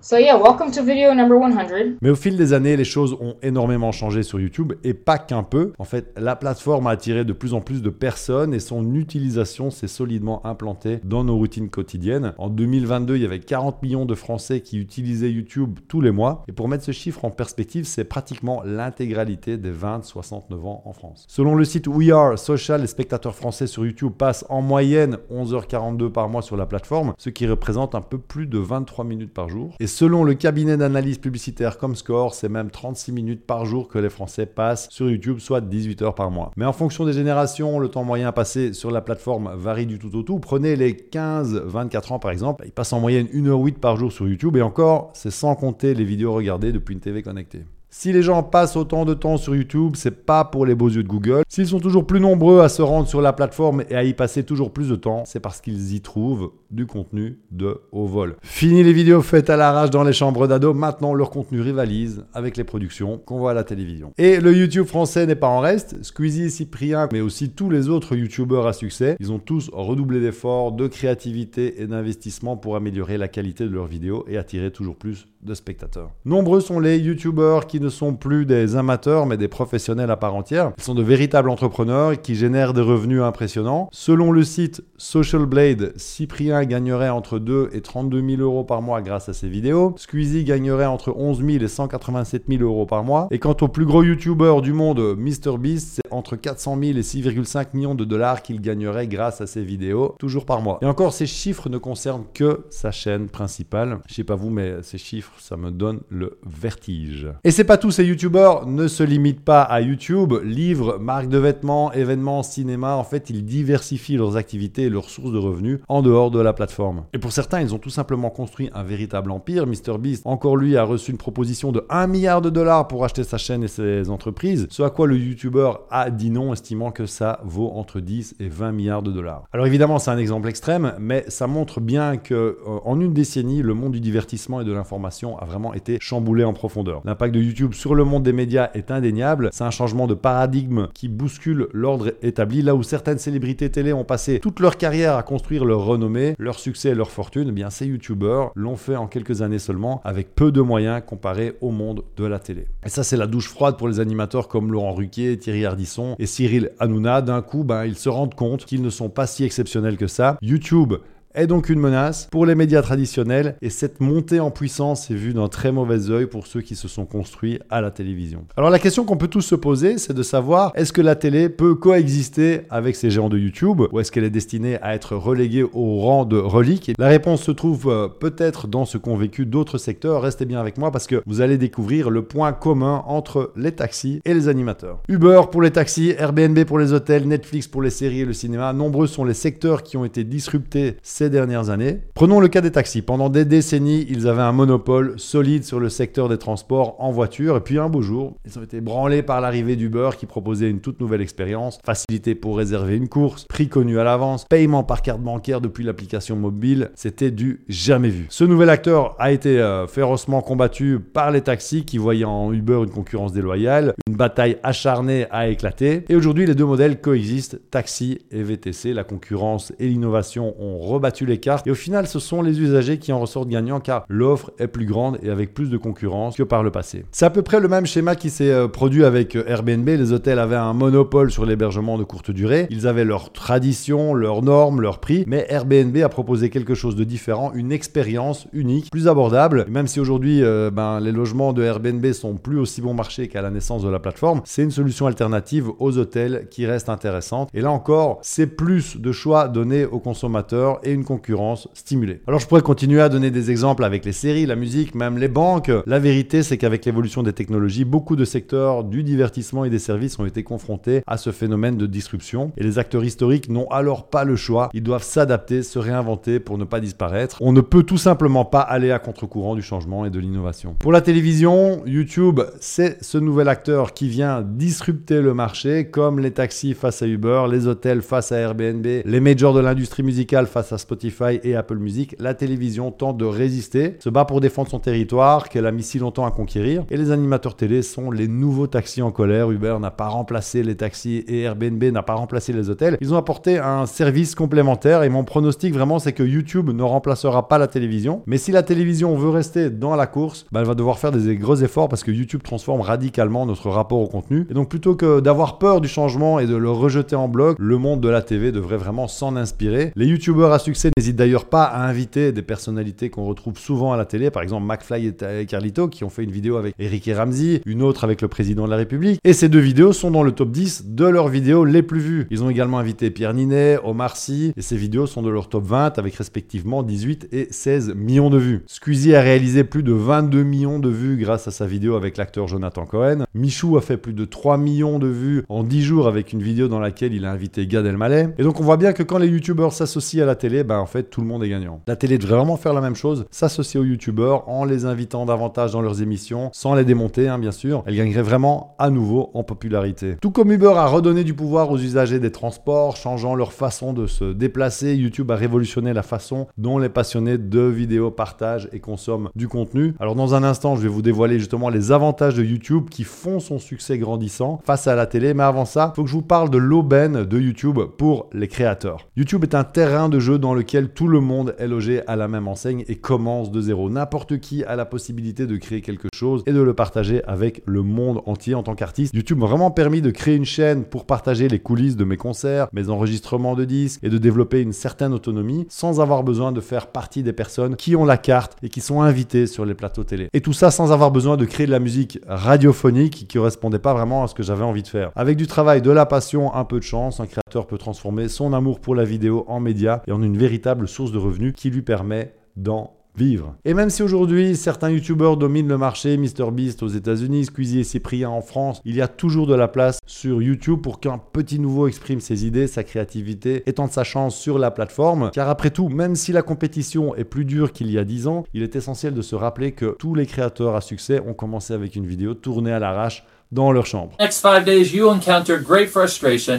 So 0.08 0.16
yeah, 0.16 0.38
welcome 0.38 0.70
to 0.70 0.82
video 0.82 1.12
number 1.12 1.36
100. 1.36 1.98
Mais 2.00 2.08
au 2.08 2.14
fil 2.14 2.38
des 2.38 2.54
années, 2.54 2.78
les 2.78 2.84
choses 2.86 3.12
ont 3.20 3.36
énormément 3.42 3.92
changé 3.92 4.22
sur 4.22 4.40
YouTube 4.40 4.72
et 4.82 4.94
pas 4.94 5.18
qu'un 5.18 5.42
peu. 5.42 5.74
En 5.78 5.84
fait, 5.84 6.14
la 6.16 6.34
plateforme 6.34 6.86
a 6.86 6.92
attiré 6.92 7.26
de 7.26 7.34
plus 7.34 7.52
en 7.52 7.60
plus 7.60 7.82
de 7.82 7.90
personnes 7.90 8.54
et 8.54 8.58
son 8.58 8.94
utilisation 8.94 9.68
s'est 9.70 9.86
solidement 9.86 10.46
implantée 10.46 11.00
dans 11.04 11.24
nos 11.24 11.36
routines 11.36 11.68
quotidiennes. 11.68 12.32
En 12.38 12.48
2022, 12.48 13.16
il 13.16 13.22
y 13.22 13.26
avait 13.26 13.38
40 13.38 13.82
millions 13.82 14.06
de 14.06 14.14
Français 14.14 14.62
qui 14.62 14.78
utilisaient 14.78 15.30
YouTube 15.30 15.78
tous 15.88 16.00
les 16.00 16.10
mois. 16.10 16.42
Et 16.48 16.52
pour 16.52 16.68
mettre 16.68 16.84
ce 16.84 16.92
chiffre 16.92 17.26
en 17.26 17.30
perspective, 17.30 17.84
c'est 17.84 18.04
pratiquement 18.04 18.62
l'intégralité 18.64 19.58
des 19.58 19.72
20-69 19.72 20.54
ans 20.64 20.82
en 20.86 20.92
France. 20.94 21.26
Selon 21.28 21.54
le 21.54 21.66
site 21.66 21.86
We 21.86 22.12
Are 22.12 22.38
Social, 22.38 22.80
les 22.80 22.86
spectateurs 22.86 23.34
français 23.34 23.66
sur 23.66 23.84
YouTube 23.84 24.14
passent 24.16 24.46
en 24.48 24.62
moyenne 24.62 25.18
11h42 25.30 26.10
par 26.10 26.30
mois 26.30 26.40
sur 26.40 26.56
la 26.56 26.64
plateforme, 26.64 27.12
ce 27.18 27.28
qui 27.28 27.46
représente 27.46 27.94
un 27.94 28.00
peu 28.00 28.16
plus 28.16 28.46
de 28.46 28.56
23 28.56 29.04
minutes 29.04 29.34
par 29.34 29.50
jour. 29.50 29.74
Selon 29.98 30.22
le 30.22 30.34
cabinet 30.34 30.76
d'analyse 30.76 31.18
publicitaire 31.18 31.76
Comscore, 31.76 32.32
c'est 32.32 32.48
même 32.48 32.70
36 32.70 33.10
minutes 33.10 33.44
par 33.44 33.66
jour 33.66 33.88
que 33.88 33.98
les 33.98 34.10
Français 34.10 34.46
passent 34.46 34.86
sur 34.90 35.10
YouTube, 35.10 35.40
soit 35.40 35.60
18 35.60 36.02
heures 36.02 36.14
par 36.14 36.30
mois. 36.30 36.52
Mais 36.56 36.66
en 36.66 36.72
fonction 36.72 37.04
des 37.04 37.12
générations, 37.12 37.80
le 37.80 37.88
temps 37.88 38.04
moyen 38.04 38.30
passé 38.30 38.74
sur 38.74 38.92
la 38.92 39.00
plateforme 39.00 39.50
varie 39.56 39.86
du 39.86 39.98
tout 39.98 40.14
au 40.14 40.22
tout. 40.22 40.38
Prenez 40.38 40.76
les 40.76 40.92
15-24 40.92 42.12
ans 42.12 42.20
par 42.20 42.30
exemple, 42.30 42.62
ils 42.64 42.70
passent 42.70 42.92
en 42.92 43.00
moyenne 43.00 43.26
1h08 43.26 43.80
par 43.80 43.96
jour 43.96 44.12
sur 44.12 44.28
YouTube 44.28 44.56
et 44.56 44.62
encore, 44.62 45.10
c'est 45.14 45.32
sans 45.32 45.56
compter 45.56 45.94
les 45.94 46.04
vidéos 46.04 46.32
regardées 46.32 46.70
depuis 46.70 46.94
une 46.94 47.00
TV 47.00 47.24
connectée. 47.24 47.64
Si 48.00 48.12
les 48.12 48.22
gens 48.22 48.44
passent 48.44 48.76
autant 48.76 49.04
de 49.04 49.12
temps 49.12 49.38
sur 49.38 49.56
YouTube, 49.56 49.94
c'est 49.96 50.24
pas 50.24 50.44
pour 50.44 50.64
les 50.64 50.76
beaux 50.76 50.88
yeux 50.88 51.02
de 51.02 51.08
Google. 51.08 51.42
S'ils 51.48 51.66
sont 51.66 51.80
toujours 51.80 52.06
plus 52.06 52.20
nombreux 52.20 52.60
à 52.60 52.68
se 52.68 52.80
rendre 52.80 53.08
sur 53.08 53.20
la 53.20 53.32
plateforme 53.32 53.82
et 53.90 53.96
à 53.96 54.04
y 54.04 54.14
passer 54.14 54.44
toujours 54.44 54.72
plus 54.72 54.88
de 54.88 54.94
temps, 54.94 55.24
c'est 55.26 55.40
parce 55.40 55.60
qu'ils 55.60 55.96
y 55.96 56.00
trouvent 56.00 56.52
du 56.70 56.86
contenu 56.86 57.40
de 57.50 57.80
haut 57.90 58.06
vol. 58.06 58.36
Fini 58.42 58.84
les 58.84 58.92
vidéos 58.92 59.20
faites 59.20 59.50
à 59.50 59.56
l'arrache 59.56 59.90
dans 59.90 60.04
les 60.04 60.12
chambres 60.12 60.46
d'ados, 60.46 60.76
maintenant 60.76 61.12
leur 61.12 61.30
contenu 61.30 61.60
rivalise 61.60 62.24
avec 62.34 62.56
les 62.56 62.62
productions 62.62 63.18
qu'on 63.18 63.38
voit 63.38 63.50
à 63.50 63.54
la 63.54 63.64
télévision. 63.64 64.12
Et 64.16 64.38
le 64.38 64.56
YouTube 64.56 64.86
français 64.86 65.26
n'est 65.26 65.34
pas 65.34 65.48
en 65.48 65.58
reste. 65.58 65.96
Squeezie, 66.04 66.52
Cyprien, 66.52 67.08
mais 67.12 67.20
aussi 67.20 67.50
tous 67.50 67.68
les 67.68 67.88
autres 67.88 68.14
YouTubeurs 68.14 68.68
à 68.68 68.74
succès, 68.74 69.16
ils 69.18 69.32
ont 69.32 69.40
tous 69.40 69.70
redoublé 69.72 70.20
d'efforts, 70.20 70.70
de 70.70 70.86
créativité 70.86 71.82
et 71.82 71.88
d'investissement 71.88 72.56
pour 72.56 72.76
améliorer 72.76 73.18
la 73.18 73.26
qualité 73.26 73.64
de 73.64 73.74
leurs 73.74 73.88
vidéos 73.88 74.24
et 74.28 74.38
attirer 74.38 74.70
toujours 74.70 74.94
plus 74.94 75.26
de 75.42 75.54
spectateurs. 75.54 76.10
Nombreux 76.24 76.60
sont 76.60 76.80
les 76.80 76.98
YouTubeurs 76.98 77.66
qui 77.66 77.80
ne 77.80 77.87
sont 77.88 78.14
plus 78.14 78.46
des 78.46 78.76
amateurs 78.76 79.26
mais 79.26 79.36
des 79.36 79.48
professionnels 79.48 80.10
à 80.10 80.16
part 80.16 80.34
entière. 80.34 80.72
Ils 80.78 80.82
sont 80.82 80.94
de 80.94 81.02
véritables 81.02 81.50
entrepreneurs 81.50 82.20
qui 82.20 82.34
génèrent 82.34 82.74
des 82.74 82.80
revenus 82.80 83.22
impressionnants. 83.22 83.88
Selon 83.92 84.32
le 84.32 84.44
site 84.44 84.82
Social 84.96 85.46
Blade, 85.46 85.92
Cyprien 85.96 86.64
gagnerait 86.64 87.08
entre 87.08 87.38
2 87.38 87.70
et 87.72 87.80
32 87.80 88.36
000 88.36 88.42
euros 88.42 88.64
par 88.64 88.82
mois 88.82 89.00
grâce 89.02 89.28
à 89.28 89.32
ses 89.32 89.48
vidéos. 89.48 89.94
Squeezie 89.96 90.44
gagnerait 90.44 90.86
entre 90.86 91.14
11 91.16 91.38
000 91.44 91.64
et 91.64 91.68
187 91.68 92.44
000 92.48 92.62
euros 92.62 92.86
par 92.86 93.04
mois. 93.04 93.28
Et 93.30 93.38
quant 93.38 93.56
au 93.60 93.68
plus 93.68 93.86
gros 93.86 94.02
YouTuber 94.02 94.60
du 94.62 94.72
monde, 94.72 95.16
MrBeast, 95.16 95.96
c'est 95.96 96.12
entre 96.12 96.36
400 96.36 96.78
000 96.80 96.98
et 96.98 97.02
6,5 97.02 97.68
millions 97.74 97.94
de 97.94 98.04
dollars 98.04 98.42
qu'il 98.42 98.60
gagnerait 98.60 99.06
grâce 99.06 99.40
à 99.40 99.46
ses 99.46 99.62
vidéos, 99.62 100.14
toujours 100.18 100.44
par 100.44 100.60
mois. 100.60 100.78
Et 100.82 100.86
encore, 100.86 101.12
ces 101.12 101.26
chiffres 101.26 101.68
ne 101.68 101.78
concernent 101.78 102.24
que 102.34 102.64
sa 102.70 102.90
chaîne 102.90 103.28
principale. 103.28 103.98
Je 104.08 104.14
sais 104.14 104.24
pas 104.24 104.34
vous, 104.34 104.50
mais 104.50 104.82
ces 104.82 104.98
chiffres, 104.98 105.32
ça 105.38 105.56
me 105.56 105.70
donne 105.70 106.00
le 106.08 106.38
vertige. 106.44 107.28
Et 107.44 107.50
c'est 107.50 107.64
pas 107.64 107.77
tout, 107.78 107.90
ces 107.90 108.04
YouTubeurs 108.04 108.66
ne 108.66 108.88
se 108.88 109.02
limitent 109.02 109.44
pas 109.44 109.62
à 109.62 109.80
YouTube. 109.80 110.34
Livres, 110.44 110.98
marques 110.98 111.28
de 111.28 111.38
vêtements, 111.38 111.92
événements, 111.92 112.42
cinéma, 112.42 112.96
en 112.96 113.04
fait, 113.04 113.30
ils 113.30 113.44
diversifient 113.44 114.16
leurs 114.16 114.36
activités 114.36 114.82
et 114.82 114.90
leurs 114.90 115.08
sources 115.08 115.32
de 115.32 115.38
revenus 115.38 115.78
en 115.88 116.02
dehors 116.02 116.30
de 116.30 116.40
la 116.40 116.52
plateforme. 116.52 117.04
Et 117.12 117.18
pour 117.18 117.32
certains, 117.32 117.60
ils 117.60 117.74
ont 117.74 117.78
tout 117.78 117.90
simplement 117.90 118.30
construit 118.30 118.70
un 118.74 118.82
véritable 118.82 119.30
empire. 119.30 119.66
MrBeast, 119.66 120.26
encore 120.26 120.56
lui, 120.56 120.76
a 120.76 120.84
reçu 120.84 121.10
une 121.10 121.18
proposition 121.18 121.72
de 121.72 121.84
1 121.88 122.06
milliard 122.06 122.42
de 122.42 122.50
dollars 122.50 122.88
pour 122.88 123.04
acheter 123.04 123.24
sa 123.24 123.38
chaîne 123.38 123.62
et 123.62 123.68
ses 123.68 124.10
entreprises, 124.10 124.66
ce 124.70 124.82
à 124.82 124.90
quoi 124.90 125.06
le 125.06 125.16
YouTuber 125.16 125.72
a 125.90 126.10
dit 126.10 126.30
non, 126.30 126.52
estimant 126.52 126.90
que 126.90 127.06
ça 127.06 127.40
vaut 127.44 127.70
entre 127.74 128.00
10 128.00 128.36
et 128.40 128.48
20 128.48 128.72
milliards 128.72 129.02
de 129.02 129.12
dollars. 129.12 129.44
Alors 129.52 129.66
évidemment, 129.66 129.98
c'est 129.98 130.10
un 130.10 130.18
exemple 130.18 130.48
extrême, 130.48 130.94
mais 130.98 131.24
ça 131.28 131.46
montre 131.46 131.80
bien 131.80 132.16
que 132.16 132.34
euh, 132.34 132.56
en 132.84 133.00
une 133.00 133.12
décennie, 133.12 133.62
le 133.62 133.74
monde 133.74 133.92
du 133.92 134.00
divertissement 134.00 134.60
et 134.60 134.64
de 134.64 134.72
l'information 134.72 135.38
a 135.38 135.44
vraiment 135.44 135.74
été 135.74 135.98
chamboulé 136.00 136.44
en 136.44 136.52
profondeur. 136.52 137.02
L'impact 137.04 137.34
de 137.34 137.40
YouTube 137.40 137.57
sur 137.72 137.94
le 137.94 138.04
monde 138.04 138.22
des 138.22 138.32
médias 138.32 138.70
est 138.74 138.90
indéniable. 138.90 139.50
C'est 139.52 139.64
un 139.64 139.70
changement 139.70 140.06
de 140.06 140.14
paradigme 140.14 140.88
qui 140.94 141.08
bouscule 141.08 141.68
l'ordre 141.72 142.12
établi. 142.22 142.62
Là 142.62 142.74
où 142.74 142.82
certaines 142.82 143.18
célébrités 143.18 143.70
télé 143.70 143.92
ont 143.92 144.04
passé 144.04 144.40
toute 144.40 144.60
leur 144.60 144.76
carrière 144.76 145.16
à 145.16 145.22
construire 145.22 145.64
leur 145.64 145.84
renommée, 145.84 146.34
leur 146.38 146.58
succès 146.58 146.90
et 146.90 146.94
leur 146.94 147.10
fortune, 147.10 147.48
eh 147.48 147.52
bien 147.52 147.70
ces 147.70 147.86
YouTubeurs 147.86 148.52
l'ont 148.54 148.76
fait 148.76 148.96
en 148.96 149.06
quelques 149.06 149.42
années 149.42 149.58
seulement, 149.58 150.00
avec 150.04 150.34
peu 150.34 150.52
de 150.52 150.60
moyens 150.60 151.02
comparé 151.06 151.56
au 151.60 151.70
monde 151.70 152.04
de 152.16 152.24
la 152.24 152.38
télé. 152.38 152.66
Et 152.84 152.88
ça, 152.88 153.02
c'est 153.02 153.16
la 153.16 153.26
douche 153.26 153.48
froide 153.48 153.76
pour 153.76 153.88
les 153.88 154.00
animateurs 154.00 154.48
comme 154.48 154.72
Laurent 154.72 154.94
Ruquier, 154.94 155.38
Thierry 155.38 155.64
Ardisson 155.64 156.16
et 156.18 156.26
Cyril 156.26 156.70
Hanouna. 156.78 157.22
D'un 157.22 157.42
coup, 157.42 157.64
ben, 157.64 157.84
ils 157.84 157.96
se 157.96 158.08
rendent 158.08 158.34
compte 158.34 158.64
qu'ils 158.64 158.82
ne 158.82 158.90
sont 158.90 159.08
pas 159.08 159.26
si 159.26 159.44
exceptionnels 159.44 159.96
que 159.96 160.06
ça. 160.06 160.38
YouTube 160.42 160.94
est 161.34 161.46
donc 161.46 161.68
une 161.68 161.78
menace 161.78 162.28
pour 162.30 162.46
les 162.46 162.54
médias 162.54 162.82
traditionnels 162.82 163.56
et 163.62 163.70
cette 163.70 164.00
montée 164.00 164.40
en 164.40 164.50
puissance 164.50 165.10
est 165.10 165.14
vue 165.14 165.34
d'un 165.34 165.48
très 165.48 165.72
mauvais 165.72 166.10
œil 166.10 166.26
pour 166.26 166.46
ceux 166.46 166.60
qui 166.60 166.74
se 166.74 166.88
sont 166.88 167.04
construits 167.04 167.58
à 167.70 167.80
la 167.80 167.90
télévision. 167.90 168.44
Alors 168.56 168.70
la 168.70 168.78
question 168.78 169.04
qu'on 169.04 169.16
peut 169.16 169.28
tous 169.28 169.42
se 169.42 169.54
poser, 169.54 169.98
c'est 169.98 170.14
de 170.14 170.22
savoir 170.22 170.72
est-ce 170.74 170.92
que 170.92 171.02
la 171.02 171.16
télé 171.16 171.48
peut 171.48 171.74
coexister 171.74 172.62
avec 172.70 172.96
ces 172.96 173.10
géants 173.10 173.28
de 173.28 173.38
YouTube 173.38 173.82
ou 173.92 174.00
est-ce 174.00 174.10
qu'elle 174.10 174.24
est 174.24 174.30
destinée 174.30 174.78
à 174.82 174.94
être 174.94 175.16
reléguée 175.16 175.62
au 175.62 175.98
rang 175.98 176.24
de 176.24 176.38
relique? 176.38 176.92
La 176.98 177.08
réponse 177.08 177.42
se 177.42 177.50
trouve 177.50 177.88
euh, 177.88 178.08
peut-être 178.08 178.66
dans 178.66 178.84
ce 178.84 178.98
qu'ont 178.98 179.16
vécu 179.16 179.46
d'autres 179.46 179.78
secteurs. 179.78 180.22
Restez 180.22 180.46
bien 180.46 180.60
avec 180.60 180.78
moi 180.78 180.90
parce 180.90 181.06
que 181.06 181.22
vous 181.26 181.40
allez 181.40 181.58
découvrir 181.58 182.10
le 182.10 182.22
point 182.22 182.52
commun 182.52 183.04
entre 183.06 183.52
les 183.56 183.72
taxis 183.72 184.20
et 184.24 184.34
les 184.34 184.48
animateurs. 184.48 185.00
Uber 185.08 185.42
pour 185.50 185.62
les 185.62 185.70
taxis, 185.70 186.14
Airbnb 186.18 186.58
pour 186.64 186.78
les 186.78 186.92
hôtels, 186.92 187.26
Netflix 187.28 187.68
pour 187.68 187.82
les 187.82 187.90
séries 187.90 188.20
et 188.20 188.24
le 188.24 188.32
cinéma, 188.32 188.72
nombreux 188.72 189.06
sont 189.06 189.24
les 189.24 189.34
secteurs 189.34 189.82
qui 189.82 189.96
ont 189.96 190.04
été 190.04 190.24
disruptés 190.24 190.96
ces 191.18 191.30
dernières 191.30 191.68
années. 191.68 191.98
Prenons 192.14 192.38
le 192.38 192.46
cas 192.46 192.60
des 192.60 192.70
taxis. 192.70 193.02
Pendant 193.02 193.28
des 193.28 193.44
décennies, 193.44 194.06
ils 194.08 194.28
avaient 194.28 194.40
un 194.40 194.52
monopole 194.52 195.18
solide 195.18 195.64
sur 195.64 195.80
le 195.80 195.88
secteur 195.88 196.28
des 196.28 196.38
transports 196.38 196.94
en 197.00 197.10
voiture 197.10 197.56
et 197.56 197.60
puis 197.60 197.76
un 197.76 197.88
beau 197.88 198.02
jour, 198.02 198.36
ils 198.46 198.56
ont 198.56 198.62
été 198.62 198.80
branlés 198.80 199.24
par 199.24 199.40
l'arrivée 199.40 199.74
d'Uber 199.74 200.10
qui 200.16 200.26
proposait 200.26 200.70
une 200.70 200.78
toute 200.78 201.00
nouvelle 201.00 201.20
expérience, 201.20 201.80
facilité 201.84 202.36
pour 202.36 202.56
réserver 202.56 202.96
une 202.96 203.08
course, 203.08 203.46
prix 203.48 203.68
connu 203.68 203.98
à 203.98 204.04
l'avance, 204.04 204.44
paiement 204.48 204.84
par 204.84 205.02
carte 205.02 205.20
bancaire 205.20 205.60
depuis 205.60 205.82
l'application 205.82 206.36
mobile, 206.36 206.92
c'était 206.94 207.32
du 207.32 207.64
jamais 207.68 208.10
vu. 208.10 208.26
Ce 208.28 208.44
nouvel 208.44 208.70
acteur 208.70 209.16
a 209.18 209.32
été 209.32 209.58
euh, 209.58 209.88
férocement 209.88 210.40
combattu 210.40 211.00
par 211.00 211.32
les 211.32 211.40
taxis 211.40 211.84
qui 211.84 211.98
voyaient 211.98 212.26
en 212.26 212.52
Uber 212.52 212.78
une 212.84 212.90
concurrence 212.90 213.32
déloyale, 213.32 213.94
une 214.06 214.14
bataille 214.14 214.58
acharnée 214.62 215.26
a 215.32 215.48
éclaté 215.48 216.04
et 216.08 216.14
aujourd'hui 216.14 216.46
les 216.46 216.54
deux 216.54 216.64
modèles 216.64 217.00
coexistent, 217.00 217.58
taxi 217.72 218.20
et 218.30 218.44
VTC, 218.44 218.92
la 218.92 219.02
concurrence 219.02 219.72
et 219.80 219.88
l'innovation 219.88 220.54
ont 220.60 220.78
rebattu 220.78 221.07
les 221.26 221.38
cartes. 221.38 221.66
Et 221.66 221.70
au 221.70 221.74
final 221.74 222.06
ce 222.06 222.18
sont 222.18 222.42
les 222.42 222.60
usagers 222.60 222.98
qui 222.98 223.12
en 223.12 223.20
ressortent 223.20 223.48
gagnants 223.48 223.80
car 223.80 224.04
l'offre 224.08 224.52
est 224.58 224.68
plus 224.68 224.86
grande 224.86 225.18
et 225.22 225.30
avec 225.30 225.54
plus 225.54 225.70
de 225.70 225.76
concurrence 225.76 226.36
que 226.36 226.42
par 226.42 226.62
le 226.62 226.70
passé. 226.70 227.04
C'est 227.12 227.26
à 227.26 227.30
peu 227.30 227.42
près 227.42 227.60
le 227.60 227.68
même 227.68 227.86
schéma 227.86 228.16
qui 228.16 228.30
s'est 228.30 228.50
euh, 228.50 228.68
produit 228.68 229.04
avec 229.04 229.36
euh, 229.36 229.44
Airbnb, 229.46 229.88
les 229.88 230.12
hôtels 230.12 230.38
avaient 230.38 230.56
un 230.56 230.72
monopole 230.72 231.30
sur 231.30 231.44
l'hébergement 231.44 231.98
de 231.98 232.04
courte 232.04 232.30
durée, 232.30 232.66
ils 232.70 232.86
avaient 232.86 233.04
leurs 233.04 233.32
traditions, 233.32 234.14
leurs 234.14 234.42
normes, 234.42 234.80
leurs 234.80 235.00
prix, 235.00 235.24
mais 235.26 235.46
Airbnb 235.48 235.96
a 235.98 236.08
proposé 236.08 236.50
quelque 236.50 236.74
chose 236.74 236.96
de 236.96 237.04
différent, 237.04 237.52
une 237.54 237.72
expérience 237.72 238.46
unique, 238.52 238.90
plus 238.90 239.08
abordable, 239.08 239.66
même 239.68 239.86
si 239.86 240.00
aujourd'hui 240.00 240.42
euh, 240.42 240.70
ben, 240.70 241.00
les 241.00 241.12
logements 241.12 241.52
de 241.52 241.62
Airbnb 241.62 242.04
sont 242.12 242.34
plus 242.34 242.58
aussi 242.58 242.80
bon 242.80 242.94
marché 242.94 243.28
qu'à 243.28 243.42
la 243.42 243.50
naissance 243.50 243.82
de 243.82 243.88
la 243.88 243.98
plateforme, 243.98 244.42
c'est 244.44 244.62
une 244.62 244.70
solution 244.70 245.06
alternative 245.06 245.70
aux 245.78 245.98
hôtels 245.98 246.48
qui 246.50 246.66
reste 246.66 246.88
intéressante. 246.88 247.48
Et 247.54 247.60
là 247.60 247.70
encore, 247.70 248.18
c'est 248.22 248.46
plus 248.46 248.96
de 248.96 249.12
choix 249.12 249.48
donnés 249.48 249.84
aux 249.84 250.00
consommateurs 250.00 250.80
et 250.82 250.92
une 250.92 250.97
concurrence 251.04 251.68
stimulée. 251.74 252.20
Alors 252.26 252.40
je 252.40 252.46
pourrais 252.46 252.62
continuer 252.62 253.00
à 253.00 253.08
donner 253.08 253.30
des 253.30 253.50
exemples 253.50 253.84
avec 253.84 254.04
les 254.04 254.12
séries, 254.12 254.46
la 254.46 254.56
musique, 254.56 254.94
même 254.94 255.18
les 255.18 255.28
banques. 255.28 255.70
La 255.86 255.98
vérité, 255.98 256.42
c'est 256.42 256.58
qu'avec 256.58 256.84
l'évolution 256.84 257.22
des 257.22 257.32
technologies, 257.32 257.84
beaucoup 257.84 258.16
de 258.16 258.24
secteurs 258.24 258.84
du 258.84 259.02
divertissement 259.02 259.64
et 259.64 259.70
des 259.70 259.78
services 259.78 260.18
ont 260.18 260.26
été 260.26 260.42
confrontés 260.42 261.02
à 261.06 261.16
ce 261.16 261.30
phénomène 261.30 261.76
de 261.76 261.86
disruption. 261.86 262.52
Et 262.56 262.62
les 262.62 262.78
acteurs 262.78 263.04
historiques 263.04 263.48
n'ont 263.48 263.68
alors 263.68 264.08
pas 264.08 264.24
le 264.24 264.36
choix. 264.36 264.68
Ils 264.74 264.82
doivent 264.82 265.02
s'adapter, 265.02 265.62
se 265.62 265.78
réinventer 265.78 266.40
pour 266.40 266.58
ne 266.58 266.64
pas 266.64 266.80
disparaître. 266.80 267.36
On 267.40 267.52
ne 267.52 267.60
peut 267.60 267.82
tout 267.82 267.98
simplement 267.98 268.44
pas 268.44 268.60
aller 268.60 268.90
à 268.90 268.98
contre-courant 268.98 269.54
du 269.54 269.62
changement 269.62 270.04
et 270.04 270.10
de 270.10 270.18
l'innovation. 270.18 270.74
Pour 270.78 270.92
la 270.92 271.00
télévision, 271.00 271.82
YouTube, 271.86 272.40
c'est 272.60 273.02
ce 273.02 273.18
nouvel 273.18 273.48
acteur 273.48 273.94
qui 273.94 274.08
vient 274.08 274.42
disrupter 274.42 275.20
le 275.20 275.34
marché, 275.34 275.86
comme 275.90 276.20
les 276.20 276.30
taxis 276.30 276.74
face 276.74 277.02
à 277.02 277.06
Uber, 277.06 277.44
les 277.50 277.66
hôtels 277.66 278.02
face 278.02 278.32
à 278.32 278.36
Airbnb, 278.36 278.84
les 278.84 279.20
majors 279.20 279.54
de 279.54 279.60
l'industrie 279.60 280.02
musicale 280.02 280.46
face 280.46 280.72
à 280.72 280.78
Spotify 280.88 281.38
et 281.42 281.54
Apple 281.54 281.76
Music. 281.76 282.16
La 282.18 282.32
télévision 282.32 282.90
tente 282.90 283.18
de 283.18 283.26
résister, 283.26 283.96
se 283.98 284.08
bat 284.08 284.24
pour 284.24 284.40
défendre 284.40 284.70
son 284.70 284.78
territoire 284.78 285.50
qu'elle 285.50 285.66
a 285.66 285.70
mis 285.70 285.82
si 285.82 285.98
longtemps 285.98 286.24
à 286.24 286.30
conquérir. 286.30 286.84
Et 286.90 286.96
les 286.96 287.10
animateurs 287.10 287.56
télé 287.56 287.82
sont 287.82 288.10
les 288.10 288.26
nouveaux 288.26 288.68
taxis 288.68 289.02
en 289.02 289.10
colère. 289.10 289.50
Uber 289.50 289.76
n'a 289.82 289.90
pas 289.90 290.08
remplacé 290.08 290.62
les 290.62 290.76
taxis 290.76 291.26
et 291.28 291.42
Airbnb 291.42 291.84
n'a 291.84 292.02
pas 292.02 292.14
remplacé 292.14 292.54
les 292.54 292.70
hôtels. 292.70 292.96
Ils 293.02 293.12
ont 293.12 293.18
apporté 293.18 293.58
un 293.58 293.84
service 293.84 294.34
complémentaire 294.34 295.02
et 295.02 295.10
mon 295.10 295.24
pronostic 295.24 295.74
vraiment 295.74 295.98
c'est 295.98 296.14
que 296.14 296.22
YouTube 296.22 296.70
ne 296.70 296.82
remplacera 296.82 297.48
pas 297.48 297.58
la 297.58 297.66
télévision. 297.66 298.22
Mais 298.24 298.38
si 298.38 298.50
la 298.50 298.62
télévision 298.62 299.14
veut 299.14 299.28
rester 299.28 299.68
dans 299.68 299.94
la 299.94 300.06
course, 300.06 300.46
bah, 300.52 300.60
elle 300.60 300.66
va 300.66 300.74
devoir 300.74 300.98
faire 300.98 301.12
des 301.12 301.36
gros 301.36 301.56
efforts 301.56 301.90
parce 301.90 302.02
que 302.02 302.12
YouTube 302.12 302.42
transforme 302.42 302.80
radicalement 302.80 303.44
notre 303.44 303.68
rapport 303.68 304.00
au 304.00 304.06
contenu. 304.06 304.46
Et 304.48 304.54
donc 304.54 304.70
plutôt 304.70 304.94
que 304.94 305.20
d'avoir 305.20 305.58
peur 305.58 305.82
du 305.82 305.88
changement 305.88 306.38
et 306.38 306.46
de 306.46 306.56
le 306.56 306.70
rejeter 306.70 307.14
en 307.14 307.28
bloc, 307.28 307.58
le 307.60 307.76
monde 307.76 308.00
de 308.00 308.08
la 308.08 308.22
TV 308.22 308.52
devrait 308.52 308.78
vraiment 308.78 309.06
s'en 309.06 309.36
inspirer. 309.36 309.92
Les 309.94 310.06
YouTubeurs 310.06 310.50
à 310.50 310.58
succès 310.58 310.77
n'hésitent 310.86 311.16
d'ailleurs 311.16 311.46
pas 311.46 311.64
à 311.64 311.88
inviter 311.88 312.32
des 312.32 312.42
personnalités 312.42 313.10
qu'on 313.10 313.24
retrouve 313.24 313.58
souvent 313.58 313.92
à 313.92 313.96
la 313.96 314.04
télé, 314.04 314.30
par 314.30 314.42
exemple 314.42 314.66
McFly 314.66 315.08
et 315.08 315.46
Carlito 315.46 315.88
qui 315.88 316.04
ont 316.04 316.08
fait 316.08 316.24
une 316.24 316.30
vidéo 316.30 316.56
avec 316.56 316.74
Eric 316.78 317.08
et 317.08 317.14
Ramsey, 317.14 317.62
une 317.66 317.82
autre 317.82 318.04
avec 318.04 318.22
le 318.22 318.28
président 318.28 318.64
de 318.64 318.70
la 318.70 318.76
République. 318.76 319.20
Et 319.24 319.32
ces 319.32 319.48
deux 319.48 319.58
vidéos 319.58 319.92
sont 319.92 320.10
dans 320.10 320.22
le 320.22 320.32
top 320.32 320.50
10 320.50 320.86
de 320.86 321.04
leurs 321.04 321.28
vidéos 321.28 321.64
les 321.64 321.82
plus 321.82 322.00
vues. 322.00 322.26
Ils 322.30 322.42
ont 322.42 322.50
également 322.50 322.78
invité 322.78 323.10
Pierre 323.10 323.34
Ninet, 323.34 323.78
Omar 323.84 324.16
Sy, 324.16 324.52
et 324.56 324.62
ces 324.62 324.76
vidéos 324.76 325.06
sont 325.06 325.22
de 325.22 325.30
leur 325.30 325.48
top 325.48 325.64
20 325.64 325.98
avec 325.98 326.14
respectivement 326.14 326.82
18 326.82 327.28
et 327.32 327.48
16 327.50 327.94
millions 327.94 328.30
de 328.30 328.38
vues. 328.38 328.62
Squeezie 328.66 329.14
a 329.14 329.20
réalisé 329.20 329.64
plus 329.64 329.82
de 329.82 329.92
22 329.92 330.42
millions 330.42 330.78
de 330.78 330.88
vues 330.88 331.16
grâce 331.16 331.48
à 331.48 331.50
sa 331.50 331.66
vidéo 331.66 331.96
avec 331.96 332.16
l'acteur 332.16 332.46
Jonathan 332.46 332.86
Cohen. 332.86 333.24
Michou 333.34 333.76
a 333.76 333.80
fait 333.80 333.96
plus 333.96 334.12
de 334.12 334.24
3 334.24 334.58
millions 334.58 334.98
de 334.98 335.08
vues 335.08 335.44
en 335.48 335.64
10 335.64 335.82
jours 335.82 336.08
avec 336.08 336.32
une 336.32 336.42
vidéo 336.42 336.68
dans 336.68 336.80
laquelle 336.80 337.14
il 337.14 337.24
a 337.24 337.32
invité 337.32 337.66
Gad 337.66 337.86
Elmaleh. 337.86 338.28
Et 338.38 338.42
donc 338.42 338.60
on 338.60 338.64
voit 338.64 338.76
bien 338.76 338.92
que 338.92 339.02
quand 339.02 339.18
les 339.18 339.28
youtubeurs 339.28 339.72
s'associent 339.72 340.22
à 340.22 340.26
la 340.26 340.34
télé, 340.34 340.64
ben 340.68 340.78
en 340.78 340.86
fait 340.86 341.04
tout 341.04 341.20
le 341.20 341.26
monde 341.26 341.42
est 341.42 341.48
gagnant. 341.48 341.80
La 341.88 341.96
télé 341.96 342.18
devrait 342.18 342.36
vraiment 342.36 342.56
faire 342.56 342.74
la 342.74 342.80
même 342.80 342.94
chose, 342.94 343.26
s'associer 343.30 343.80
aux 343.80 343.84
youtubeurs 343.84 344.48
en 344.48 344.64
les 344.64 344.84
invitant 344.84 345.26
davantage 345.26 345.72
dans 345.72 345.82
leurs 345.82 346.02
émissions, 346.02 346.50
sans 346.52 346.74
les 346.74 346.84
démonter 346.84 347.28
hein, 347.28 347.38
bien 347.38 347.50
sûr. 347.50 347.82
Elle 347.86 347.96
gagnerait 347.96 348.22
vraiment 348.22 348.76
à 348.78 348.90
nouveau 348.90 349.30
en 349.34 349.42
popularité. 349.42 350.16
Tout 350.20 350.30
comme 350.30 350.52
Uber 350.52 350.74
a 350.76 350.86
redonné 350.86 351.24
du 351.24 351.34
pouvoir 351.34 351.70
aux 351.70 351.78
usagers 351.78 352.20
des 352.20 352.30
transports, 352.30 352.96
changeant 352.96 353.34
leur 353.34 353.52
façon 353.52 353.92
de 353.92 354.06
se 354.06 354.32
déplacer, 354.32 354.94
YouTube 354.94 355.30
a 355.30 355.36
révolutionné 355.36 355.92
la 355.92 356.02
façon 356.02 356.46
dont 356.58 356.78
les 356.78 356.88
passionnés 356.88 357.38
de 357.38 357.60
vidéos 357.60 358.10
partagent 358.10 358.68
et 358.72 358.80
consomment 358.80 359.30
du 359.34 359.48
contenu. 359.48 359.94
Alors 359.98 360.14
dans 360.14 360.34
un 360.34 360.44
instant, 360.44 360.76
je 360.76 360.82
vais 360.82 360.88
vous 360.88 361.02
dévoiler 361.02 361.38
justement 361.38 361.70
les 361.70 361.92
avantages 361.92 362.34
de 362.34 362.44
YouTube 362.44 362.88
qui 362.90 363.04
font 363.04 363.40
son 363.40 363.58
succès 363.58 363.98
grandissant 363.98 364.60
face 364.64 364.86
à 364.86 364.94
la 364.94 365.06
télé. 365.06 365.34
Mais 365.34 365.42
avant 365.42 365.64
ça, 365.64 365.92
il 365.92 365.96
faut 365.96 366.04
que 366.04 366.10
je 366.10 366.14
vous 366.14 366.22
parle 366.22 366.50
de 366.50 366.58
l'aubaine 366.58 367.24
de 367.24 367.38
YouTube 367.38 367.78
pour 367.96 368.28
les 368.32 368.48
créateurs. 368.48 369.08
YouTube 369.16 369.44
est 369.44 369.54
un 369.54 369.64
terrain 369.64 370.08
de 370.08 370.18
jeu 370.18 370.38
dans 370.38 370.54
lequel 370.58 370.90
tout 370.90 371.08
le 371.08 371.20
monde 371.20 371.54
est 371.58 371.68
logé 371.68 372.02
à 372.06 372.16
la 372.16 372.28
même 372.28 372.48
enseigne 372.48 372.84
et 372.88 372.96
commence 372.96 373.50
de 373.50 373.60
zéro. 373.60 373.88
N'importe 373.88 374.38
qui 374.38 374.64
a 374.64 374.76
la 374.76 374.84
possibilité 374.84 375.46
de 375.46 375.56
créer 375.56 375.80
quelque 375.80 376.08
chose 376.12 376.42
et 376.46 376.52
de 376.52 376.60
le 376.60 376.74
partager 376.74 377.22
avec 377.24 377.62
le 377.64 377.82
monde 377.82 378.22
entier 378.26 378.54
en 378.54 378.62
tant 378.62 378.74
qu'artiste. 378.74 379.14
YouTube 379.14 379.38
m'a 379.38 379.46
vraiment 379.46 379.70
permis 379.70 380.02
de 380.02 380.10
créer 380.10 380.34
une 380.34 380.44
chaîne 380.44 380.84
pour 380.84 381.06
partager 381.06 381.48
les 381.48 381.60
coulisses 381.60 381.96
de 381.96 382.04
mes 382.04 382.16
concerts, 382.16 382.68
mes 382.72 382.88
enregistrements 382.88 383.54
de 383.54 383.64
disques 383.64 384.00
et 384.02 384.08
de 384.10 384.18
développer 384.18 384.60
une 384.60 384.72
certaine 384.72 385.12
autonomie 385.12 385.66
sans 385.68 386.00
avoir 386.00 386.24
besoin 386.24 386.52
de 386.52 386.60
faire 386.60 386.88
partie 386.88 387.22
des 387.22 387.32
personnes 387.32 387.76
qui 387.76 387.94
ont 387.94 388.04
la 388.04 388.16
carte 388.16 388.56
et 388.62 388.68
qui 388.68 388.80
sont 388.80 389.00
invitées 389.00 389.46
sur 389.46 389.64
les 389.64 389.74
plateaux 389.74 390.04
télé. 390.04 390.28
Et 390.32 390.40
tout 390.40 390.52
ça 390.52 390.70
sans 390.70 390.90
avoir 390.90 391.12
besoin 391.12 391.36
de 391.36 391.44
créer 391.44 391.66
de 391.66 391.72
la 391.72 391.78
musique 391.78 392.18
radiophonique 392.26 393.14
qui 393.14 393.26
correspondait 393.26 393.78
pas 393.78 393.94
vraiment 393.94 394.24
à 394.24 394.26
ce 394.26 394.34
que 394.34 394.42
j'avais 394.42 394.64
envie 394.64 394.82
de 394.82 394.88
faire. 394.88 395.12
Avec 395.14 395.36
du 395.36 395.46
travail, 395.46 395.82
de 395.82 395.90
la 395.90 396.04
passion, 396.04 396.52
un 396.52 396.64
peu 396.64 396.78
de 396.78 396.84
chance, 396.84 397.20
un 397.20 397.26
créateur 397.26 397.66
peut 397.66 397.78
transformer 397.78 398.28
son 398.28 398.52
amour 398.52 398.80
pour 398.80 398.94
la 398.94 399.04
vidéo 399.04 399.44
en 399.46 399.60
média 399.60 400.02
et 400.06 400.12
en 400.12 400.22
une 400.22 400.36
véritable 400.36 400.47
source 400.86 401.12
de 401.12 401.18
revenus 401.18 401.52
qui 401.56 401.70
lui 401.70 401.82
permet 401.82 402.34
d'en 402.56 402.98
vivre. 403.18 403.56
Et 403.64 403.74
même 403.74 403.90
si 403.90 404.02
aujourd'hui 404.02 404.56
certains 404.56 404.90
youtubeurs 404.90 405.36
dominent 405.36 405.68
le 405.68 405.76
marché, 405.76 406.16
MrBeast 406.16 406.82
aux 406.82 406.88
États-Unis, 406.88 407.46
Squeezie 407.46 407.80
et 407.80 407.84
Cyprien 407.84 408.30
en 408.30 408.40
France, 408.40 408.80
il 408.84 408.94
y 408.94 409.02
a 409.02 409.08
toujours 409.08 409.46
de 409.46 409.54
la 409.54 409.68
place 409.68 409.98
sur 410.06 410.40
YouTube 410.40 410.80
pour 410.80 411.00
qu'un 411.00 411.18
petit 411.18 411.58
nouveau 411.58 411.88
exprime 411.88 412.20
ses 412.20 412.46
idées, 412.46 412.66
sa 412.66 412.84
créativité 412.84 413.64
et 413.66 413.72
tente 413.74 413.92
sa 413.92 414.04
chance 414.04 414.36
sur 414.36 414.58
la 414.58 414.70
plateforme. 414.70 415.30
Car 415.32 415.48
après 415.48 415.70
tout, 415.70 415.88
même 415.88 416.14
si 416.14 416.32
la 416.32 416.42
compétition 416.42 417.14
est 417.16 417.24
plus 417.24 417.44
dure 417.44 417.72
qu'il 417.72 417.90
y 417.90 417.98
a 417.98 418.04
10 418.04 418.28
ans, 418.28 418.44
il 418.54 418.62
est 418.62 418.76
essentiel 418.76 419.14
de 419.14 419.22
se 419.22 419.34
rappeler 419.34 419.72
que 419.72 419.96
tous 419.98 420.14
les 420.14 420.26
créateurs 420.26 420.76
à 420.76 420.80
succès 420.80 421.20
ont 421.26 421.34
commencé 421.34 421.74
avec 421.74 421.96
une 421.96 422.06
vidéo 422.06 422.34
tournée 422.34 422.72
à 422.72 422.78
l'arrache 422.78 423.24
dans 423.52 423.72
leur 423.72 423.86
chambre. 423.86 424.12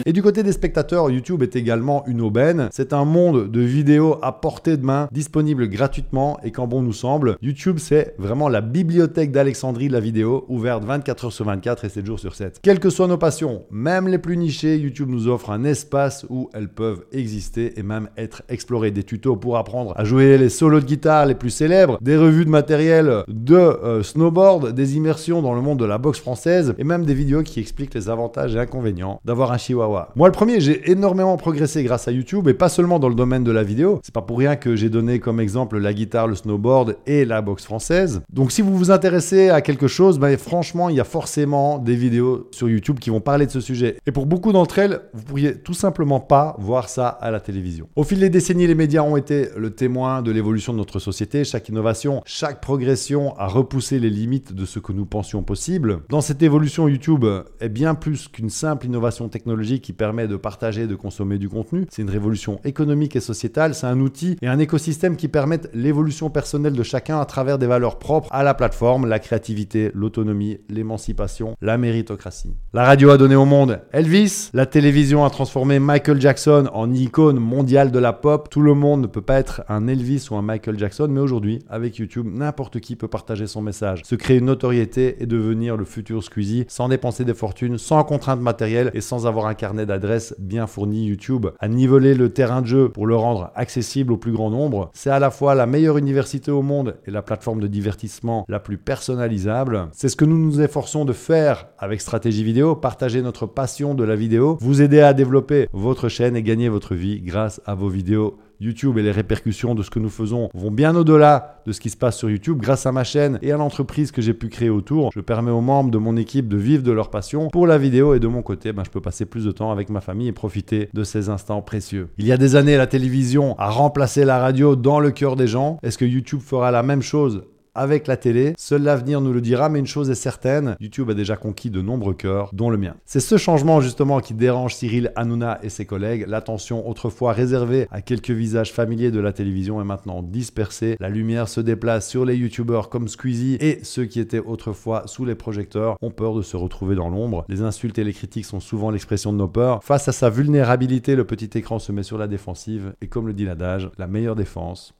Et 0.04 0.12
du 0.12 0.22
côté 0.22 0.42
des 0.42 0.52
spectateurs, 0.52 1.10
YouTube 1.10 1.42
est 1.42 1.56
également 1.56 2.04
une 2.06 2.20
aubaine. 2.20 2.68
C'est 2.72 2.92
un 2.92 3.04
monde 3.04 3.50
de 3.50 3.60
vidéos 3.60 4.18
à 4.22 4.32
portée 4.32 4.76
de 4.76 4.84
main, 4.84 5.08
disponible 5.12 5.68
gratuitement 5.68 6.38
et 6.42 6.50
quand 6.50 6.66
bon 6.66 6.82
nous 6.82 6.92
semble, 6.92 7.36
YouTube 7.42 7.78
c'est 7.78 8.14
vraiment 8.18 8.48
la 8.48 8.60
bibliothèque 8.60 9.32
d'Alexandrie 9.32 9.88
de 9.88 9.92
la 9.92 10.00
vidéo, 10.00 10.44
ouverte 10.48 10.84
24 10.84 11.26
heures 11.26 11.32
sur 11.32 11.44
24 11.44 11.84
et 11.84 11.88
7 11.88 12.06
jours 12.06 12.18
sur 12.18 12.34
7. 12.34 12.60
Quelles 12.62 12.80
que 12.80 12.90
soient 12.90 13.06
nos 13.06 13.18
passions, 13.18 13.64
même 13.70 14.08
les 14.08 14.18
plus 14.18 14.36
nichées, 14.36 14.76
YouTube 14.76 15.08
nous 15.08 15.28
offre 15.28 15.50
un 15.50 15.64
espace 15.64 16.26
où 16.28 16.50
elles 16.54 16.68
peuvent 16.68 17.04
exister 17.12 17.78
et 17.78 17.82
même 17.82 18.08
être 18.16 18.42
explorées. 18.48 18.90
Des 18.90 19.04
tutos 19.04 19.36
pour 19.36 19.58
apprendre 19.58 19.92
à 19.96 20.04
jouer 20.04 20.38
les 20.38 20.48
solos 20.48 20.80
de 20.80 20.84
guitare 20.84 21.26
les 21.26 21.34
plus 21.34 21.50
célèbres, 21.50 21.98
des 22.00 22.16
revues 22.16 22.44
de 22.44 22.50
matériel 22.50 23.24
de 23.28 23.54
euh, 23.54 24.02
snowboard, 24.02 24.72
des 24.72 24.96
immersions 24.96 25.42
dans 25.42 25.54
le 25.54 25.60
monde 25.60 25.78
de 25.78 25.84
la 25.84 25.98
boxe 25.98 26.18
française 26.18 26.74
et 26.80 26.84
même 26.84 27.04
des 27.04 27.14
vidéos 27.14 27.42
qui 27.42 27.60
expliquent 27.60 27.94
les 27.94 28.08
avantages 28.08 28.56
et 28.56 28.58
inconvénients 28.58 29.20
d'avoir 29.24 29.52
un 29.52 29.58
chihuahua. 29.58 30.08
Moi 30.16 30.26
le 30.26 30.32
premier, 30.32 30.60
j'ai 30.60 30.90
énormément 30.90 31.36
progressé 31.36 31.84
grâce 31.84 32.08
à 32.08 32.10
YouTube 32.10 32.48
et 32.48 32.54
pas 32.54 32.70
seulement 32.70 32.98
dans 32.98 33.10
le 33.10 33.14
domaine 33.14 33.44
de 33.44 33.52
la 33.52 33.62
vidéo. 33.62 34.00
C'est 34.02 34.14
pas 34.14 34.22
pour 34.22 34.38
rien 34.38 34.56
que 34.56 34.74
j'ai 34.74 34.88
donné 34.88 35.20
comme 35.20 35.40
exemple 35.40 35.78
la 35.78 35.92
guitare, 35.92 36.26
le 36.26 36.34
snowboard 36.34 36.96
et 37.06 37.26
la 37.26 37.42
boxe 37.42 37.64
française. 37.64 38.22
Donc 38.32 38.50
si 38.50 38.62
vous 38.62 38.76
vous 38.76 38.90
intéressez 38.90 39.50
à 39.50 39.60
quelque 39.60 39.88
chose, 39.88 40.18
ben, 40.18 40.36
franchement, 40.38 40.88
il 40.88 40.96
y 40.96 41.00
a 41.00 41.04
forcément 41.04 41.78
des 41.78 41.94
vidéos 41.94 42.48
sur 42.50 42.68
YouTube 42.68 42.98
qui 42.98 43.10
vont 43.10 43.20
parler 43.20 43.44
de 43.44 43.50
ce 43.50 43.60
sujet. 43.60 43.98
Et 44.06 44.12
pour 44.12 44.24
beaucoup 44.24 44.52
d'entre 44.52 44.78
elles, 44.78 45.02
vous 45.12 45.22
pourriez 45.22 45.56
tout 45.56 45.74
simplement 45.74 46.20
pas 46.20 46.56
voir 46.58 46.88
ça 46.88 47.08
à 47.08 47.30
la 47.30 47.40
télévision. 47.40 47.88
Au 47.94 48.04
fil 48.04 48.20
des 48.20 48.30
décennies, 48.30 48.66
les 48.66 48.74
médias 48.74 49.02
ont 49.02 49.18
été 49.18 49.48
le 49.54 49.70
témoin 49.70 50.22
de 50.22 50.30
l'évolution 50.30 50.72
de 50.72 50.78
notre 50.78 50.98
société. 50.98 51.44
Chaque 51.44 51.68
innovation, 51.68 52.22
chaque 52.24 52.62
progression 52.62 53.36
a 53.36 53.48
repoussé 53.48 53.98
les 53.98 54.10
limites 54.10 54.54
de 54.54 54.64
ce 54.64 54.78
que 54.78 54.92
nous 54.92 55.04
pensions 55.04 55.42
possible. 55.42 56.00
Dans 56.08 56.22
cette 56.22 56.42
évolution, 56.42 56.69
YouTube 56.78 57.24
est 57.60 57.68
bien 57.68 57.94
plus 57.94 58.28
qu'une 58.28 58.50
simple 58.50 58.86
innovation 58.86 59.28
technologique 59.28 59.82
qui 59.82 59.92
permet 59.92 60.28
de 60.28 60.36
partager 60.36 60.82
et 60.82 60.86
de 60.86 60.94
consommer 60.94 61.38
du 61.38 61.48
contenu. 61.48 61.86
C'est 61.90 62.02
une 62.02 62.10
révolution 62.10 62.60
économique 62.64 63.16
et 63.16 63.20
sociétale. 63.20 63.74
C'est 63.74 63.86
un 63.86 64.00
outil 64.00 64.36
et 64.42 64.48
un 64.48 64.58
écosystème 64.58 65.16
qui 65.16 65.28
permettent 65.28 65.70
l'évolution 65.74 66.30
personnelle 66.30 66.74
de 66.74 66.82
chacun 66.82 67.20
à 67.20 67.24
travers 67.24 67.58
des 67.58 67.66
valeurs 67.66 67.98
propres 67.98 68.28
à 68.30 68.42
la 68.42 68.54
plateforme, 68.54 69.06
la 69.06 69.18
créativité, 69.18 69.90
l'autonomie, 69.94 70.58
l'émancipation, 70.68 71.56
la 71.60 71.78
méritocratie. 71.78 72.54
La 72.72 72.84
radio 72.84 73.10
a 73.10 73.18
donné 73.18 73.34
au 73.34 73.44
monde 73.44 73.80
Elvis, 73.92 74.50
la 74.54 74.66
télévision 74.66 75.24
a 75.24 75.30
transformé 75.30 75.78
Michael 75.78 76.20
Jackson 76.20 76.68
en 76.72 76.92
icône 76.92 77.38
mondiale 77.38 77.90
de 77.90 77.98
la 77.98 78.12
pop. 78.12 78.48
Tout 78.48 78.62
le 78.62 78.74
monde 78.74 79.02
ne 79.02 79.06
peut 79.06 79.22
pas 79.22 79.38
être 79.38 79.62
un 79.68 79.86
Elvis 79.88 80.28
ou 80.30 80.36
un 80.36 80.42
Michael 80.42 80.78
Jackson, 80.78 81.08
mais 81.10 81.20
aujourd'hui, 81.20 81.60
avec 81.68 81.96
YouTube, 81.96 82.26
n'importe 82.32 82.80
qui 82.80 82.96
peut 82.96 83.08
partager 83.08 83.46
son 83.46 83.62
message, 83.62 84.02
se 84.04 84.14
créer 84.14 84.38
une 84.38 84.46
notoriété 84.46 85.22
et 85.22 85.26
devenir 85.26 85.76
le 85.76 85.84
futur 85.84 86.22
Squeezie 86.22 86.59
sans 86.68 86.88
dépenser 86.88 87.24
des 87.24 87.34
fortunes, 87.34 87.78
sans 87.78 88.02
contraintes 88.04 88.40
matérielles 88.40 88.90
et 88.94 89.00
sans 89.00 89.26
avoir 89.26 89.46
un 89.46 89.54
carnet 89.54 89.86
d'adresses 89.86 90.34
bien 90.38 90.66
fourni. 90.66 91.06
YouTube 91.06 91.46
a 91.58 91.68
nivelé 91.68 92.14
le 92.14 92.30
terrain 92.32 92.62
de 92.62 92.66
jeu 92.66 92.88
pour 92.88 93.06
le 93.06 93.16
rendre 93.16 93.50
accessible 93.54 94.12
au 94.12 94.16
plus 94.16 94.32
grand 94.32 94.50
nombre. 94.50 94.90
C'est 94.92 95.10
à 95.10 95.18
la 95.18 95.30
fois 95.30 95.54
la 95.54 95.66
meilleure 95.66 95.98
université 95.98 96.50
au 96.50 96.62
monde 96.62 96.96
et 97.06 97.10
la 97.10 97.22
plateforme 97.22 97.60
de 97.60 97.66
divertissement 97.66 98.44
la 98.48 98.60
plus 98.60 98.78
personnalisable. 98.78 99.88
C'est 99.92 100.08
ce 100.08 100.16
que 100.16 100.24
nous 100.24 100.38
nous 100.38 100.60
efforçons 100.60 101.04
de 101.04 101.12
faire 101.12 101.68
avec 101.78 102.00
Stratégie 102.00 102.44
Vidéo, 102.44 102.76
partager 102.76 103.22
notre 103.22 103.46
passion 103.46 103.94
de 103.94 104.04
la 104.04 104.16
vidéo, 104.16 104.58
vous 104.60 104.82
aider 104.82 105.00
à 105.00 105.14
développer 105.14 105.68
votre 105.72 106.08
chaîne 106.08 106.36
et 106.36 106.42
gagner 106.42 106.68
votre 106.68 106.94
vie 106.94 107.20
grâce 107.20 107.60
à 107.66 107.74
vos 107.74 107.88
vidéos 107.88 108.38
YouTube 108.60 108.98
et 108.98 109.02
les 109.02 109.10
répercussions 109.10 109.74
de 109.74 109.82
ce 109.82 109.90
que 109.90 109.98
nous 109.98 110.10
faisons 110.10 110.50
vont 110.54 110.70
bien 110.70 110.94
au-delà 110.94 111.62
de 111.66 111.72
ce 111.72 111.80
qui 111.80 111.90
se 111.90 111.96
passe 111.96 112.18
sur 112.18 112.30
YouTube. 112.30 112.58
Grâce 112.60 112.86
à 112.86 112.92
ma 112.92 113.04
chaîne 113.04 113.38
et 113.42 113.52
à 113.52 113.56
l'entreprise 113.56 114.12
que 114.12 114.22
j'ai 114.22 114.34
pu 114.34 114.48
créer 114.48 114.70
autour, 114.70 115.10
je 115.14 115.20
permets 115.20 115.50
aux 115.50 115.60
membres 115.60 115.90
de 115.90 115.98
mon 115.98 116.16
équipe 116.16 116.48
de 116.48 116.56
vivre 116.56 116.82
de 116.82 116.92
leur 116.92 117.10
passion 117.10 117.48
pour 117.48 117.66
la 117.66 117.78
vidéo 117.78 118.14
et 118.14 118.20
de 118.20 118.28
mon 118.28 118.42
côté, 118.42 118.72
ben, 118.72 118.84
je 118.84 118.90
peux 118.90 119.00
passer 119.00 119.24
plus 119.24 119.44
de 119.44 119.50
temps 119.50 119.70
avec 119.70 119.88
ma 119.90 120.00
famille 120.00 120.28
et 120.28 120.32
profiter 120.32 120.90
de 120.92 121.04
ces 121.04 121.28
instants 121.28 121.62
précieux. 121.62 122.08
Il 122.18 122.26
y 122.26 122.32
a 122.32 122.36
des 122.36 122.56
années, 122.56 122.76
la 122.76 122.86
télévision 122.86 123.58
a 123.58 123.70
remplacé 123.70 124.24
la 124.24 124.38
radio 124.38 124.76
dans 124.76 125.00
le 125.00 125.10
cœur 125.10 125.36
des 125.36 125.46
gens. 125.46 125.78
Est-ce 125.82 125.98
que 125.98 126.04
YouTube 126.04 126.40
fera 126.40 126.70
la 126.70 126.82
même 126.82 127.02
chose 127.02 127.44
avec 127.74 128.06
la 128.06 128.16
télé. 128.16 128.54
Seul 128.58 128.82
l'avenir 128.82 129.20
nous 129.20 129.32
le 129.32 129.40
dira, 129.40 129.68
mais 129.68 129.78
une 129.78 129.86
chose 129.86 130.10
est 130.10 130.14
certaine, 130.14 130.76
YouTube 130.80 131.10
a 131.10 131.14
déjà 131.14 131.36
conquis 131.36 131.70
de 131.70 131.80
nombreux 131.80 132.14
cœurs, 132.14 132.50
dont 132.52 132.70
le 132.70 132.76
mien. 132.76 132.94
C'est 133.04 133.20
ce 133.20 133.36
changement 133.36 133.80
justement 133.80 134.20
qui 134.20 134.34
dérange 134.34 134.74
Cyril 134.74 135.12
Hanouna 135.16 135.58
et 135.62 135.68
ses 135.68 135.86
collègues. 135.86 136.24
L'attention 136.26 136.88
autrefois 136.88 137.32
réservée 137.32 137.86
à 137.90 138.02
quelques 138.02 138.30
visages 138.30 138.72
familiers 138.72 139.10
de 139.10 139.20
la 139.20 139.32
télévision 139.32 139.80
est 139.80 139.84
maintenant 139.84 140.22
dispersée. 140.22 140.96
La 141.00 141.08
lumière 141.08 141.48
se 141.48 141.60
déplace 141.60 142.08
sur 142.08 142.24
les 142.24 142.36
YouTubeurs 142.36 142.88
comme 142.88 143.08
Squeezie 143.08 143.56
et 143.60 143.80
ceux 143.82 144.04
qui 144.04 144.20
étaient 144.20 144.38
autrefois 144.38 145.06
sous 145.06 145.24
les 145.24 145.34
projecteurs 145.34 145.96
ont 146.00 146.10
peur 146.10 146.34
de 146.34 146.42
se 146.42 146.56
retrouver 146.56 146.94
dans 146.94 147.08
l'ombre. 147.08 147.44
Les 147.48 147.62
insultes 147.62 147.98
et 147.98 148.04
les 148.04 148.12
critiques 148.12 148.44
sont 148.44 148.60
souvent 148.60 148.90
l'expression 148.90 149.32
de 149.32 149.38
nos 149.38 149.48
peurs. 149.48 149.82
Face 149.84 150.08
à 150.08 150.12
sa 150.12 150.30
vulnérabilité, 150.30 151.16
le 151.16 151.24
petit 151.24 151.50
écran 151.58 151.78
se 151.78 151.92
met 151.92 152.02
sur 152.02 152.18
la 152.18 152.28
défensive 152.28 152.94
et 153.00 153.08
comme 153.08 153.26
le 153.26 153.32
dit 153.32 153.44
l'adage, 153.44 153.90
la 153.98 154.06
meilleure 154.06 154.36
défense, 154.36 154.94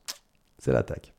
c'est 0.59 0.73
l'attaque. 0.73 1.15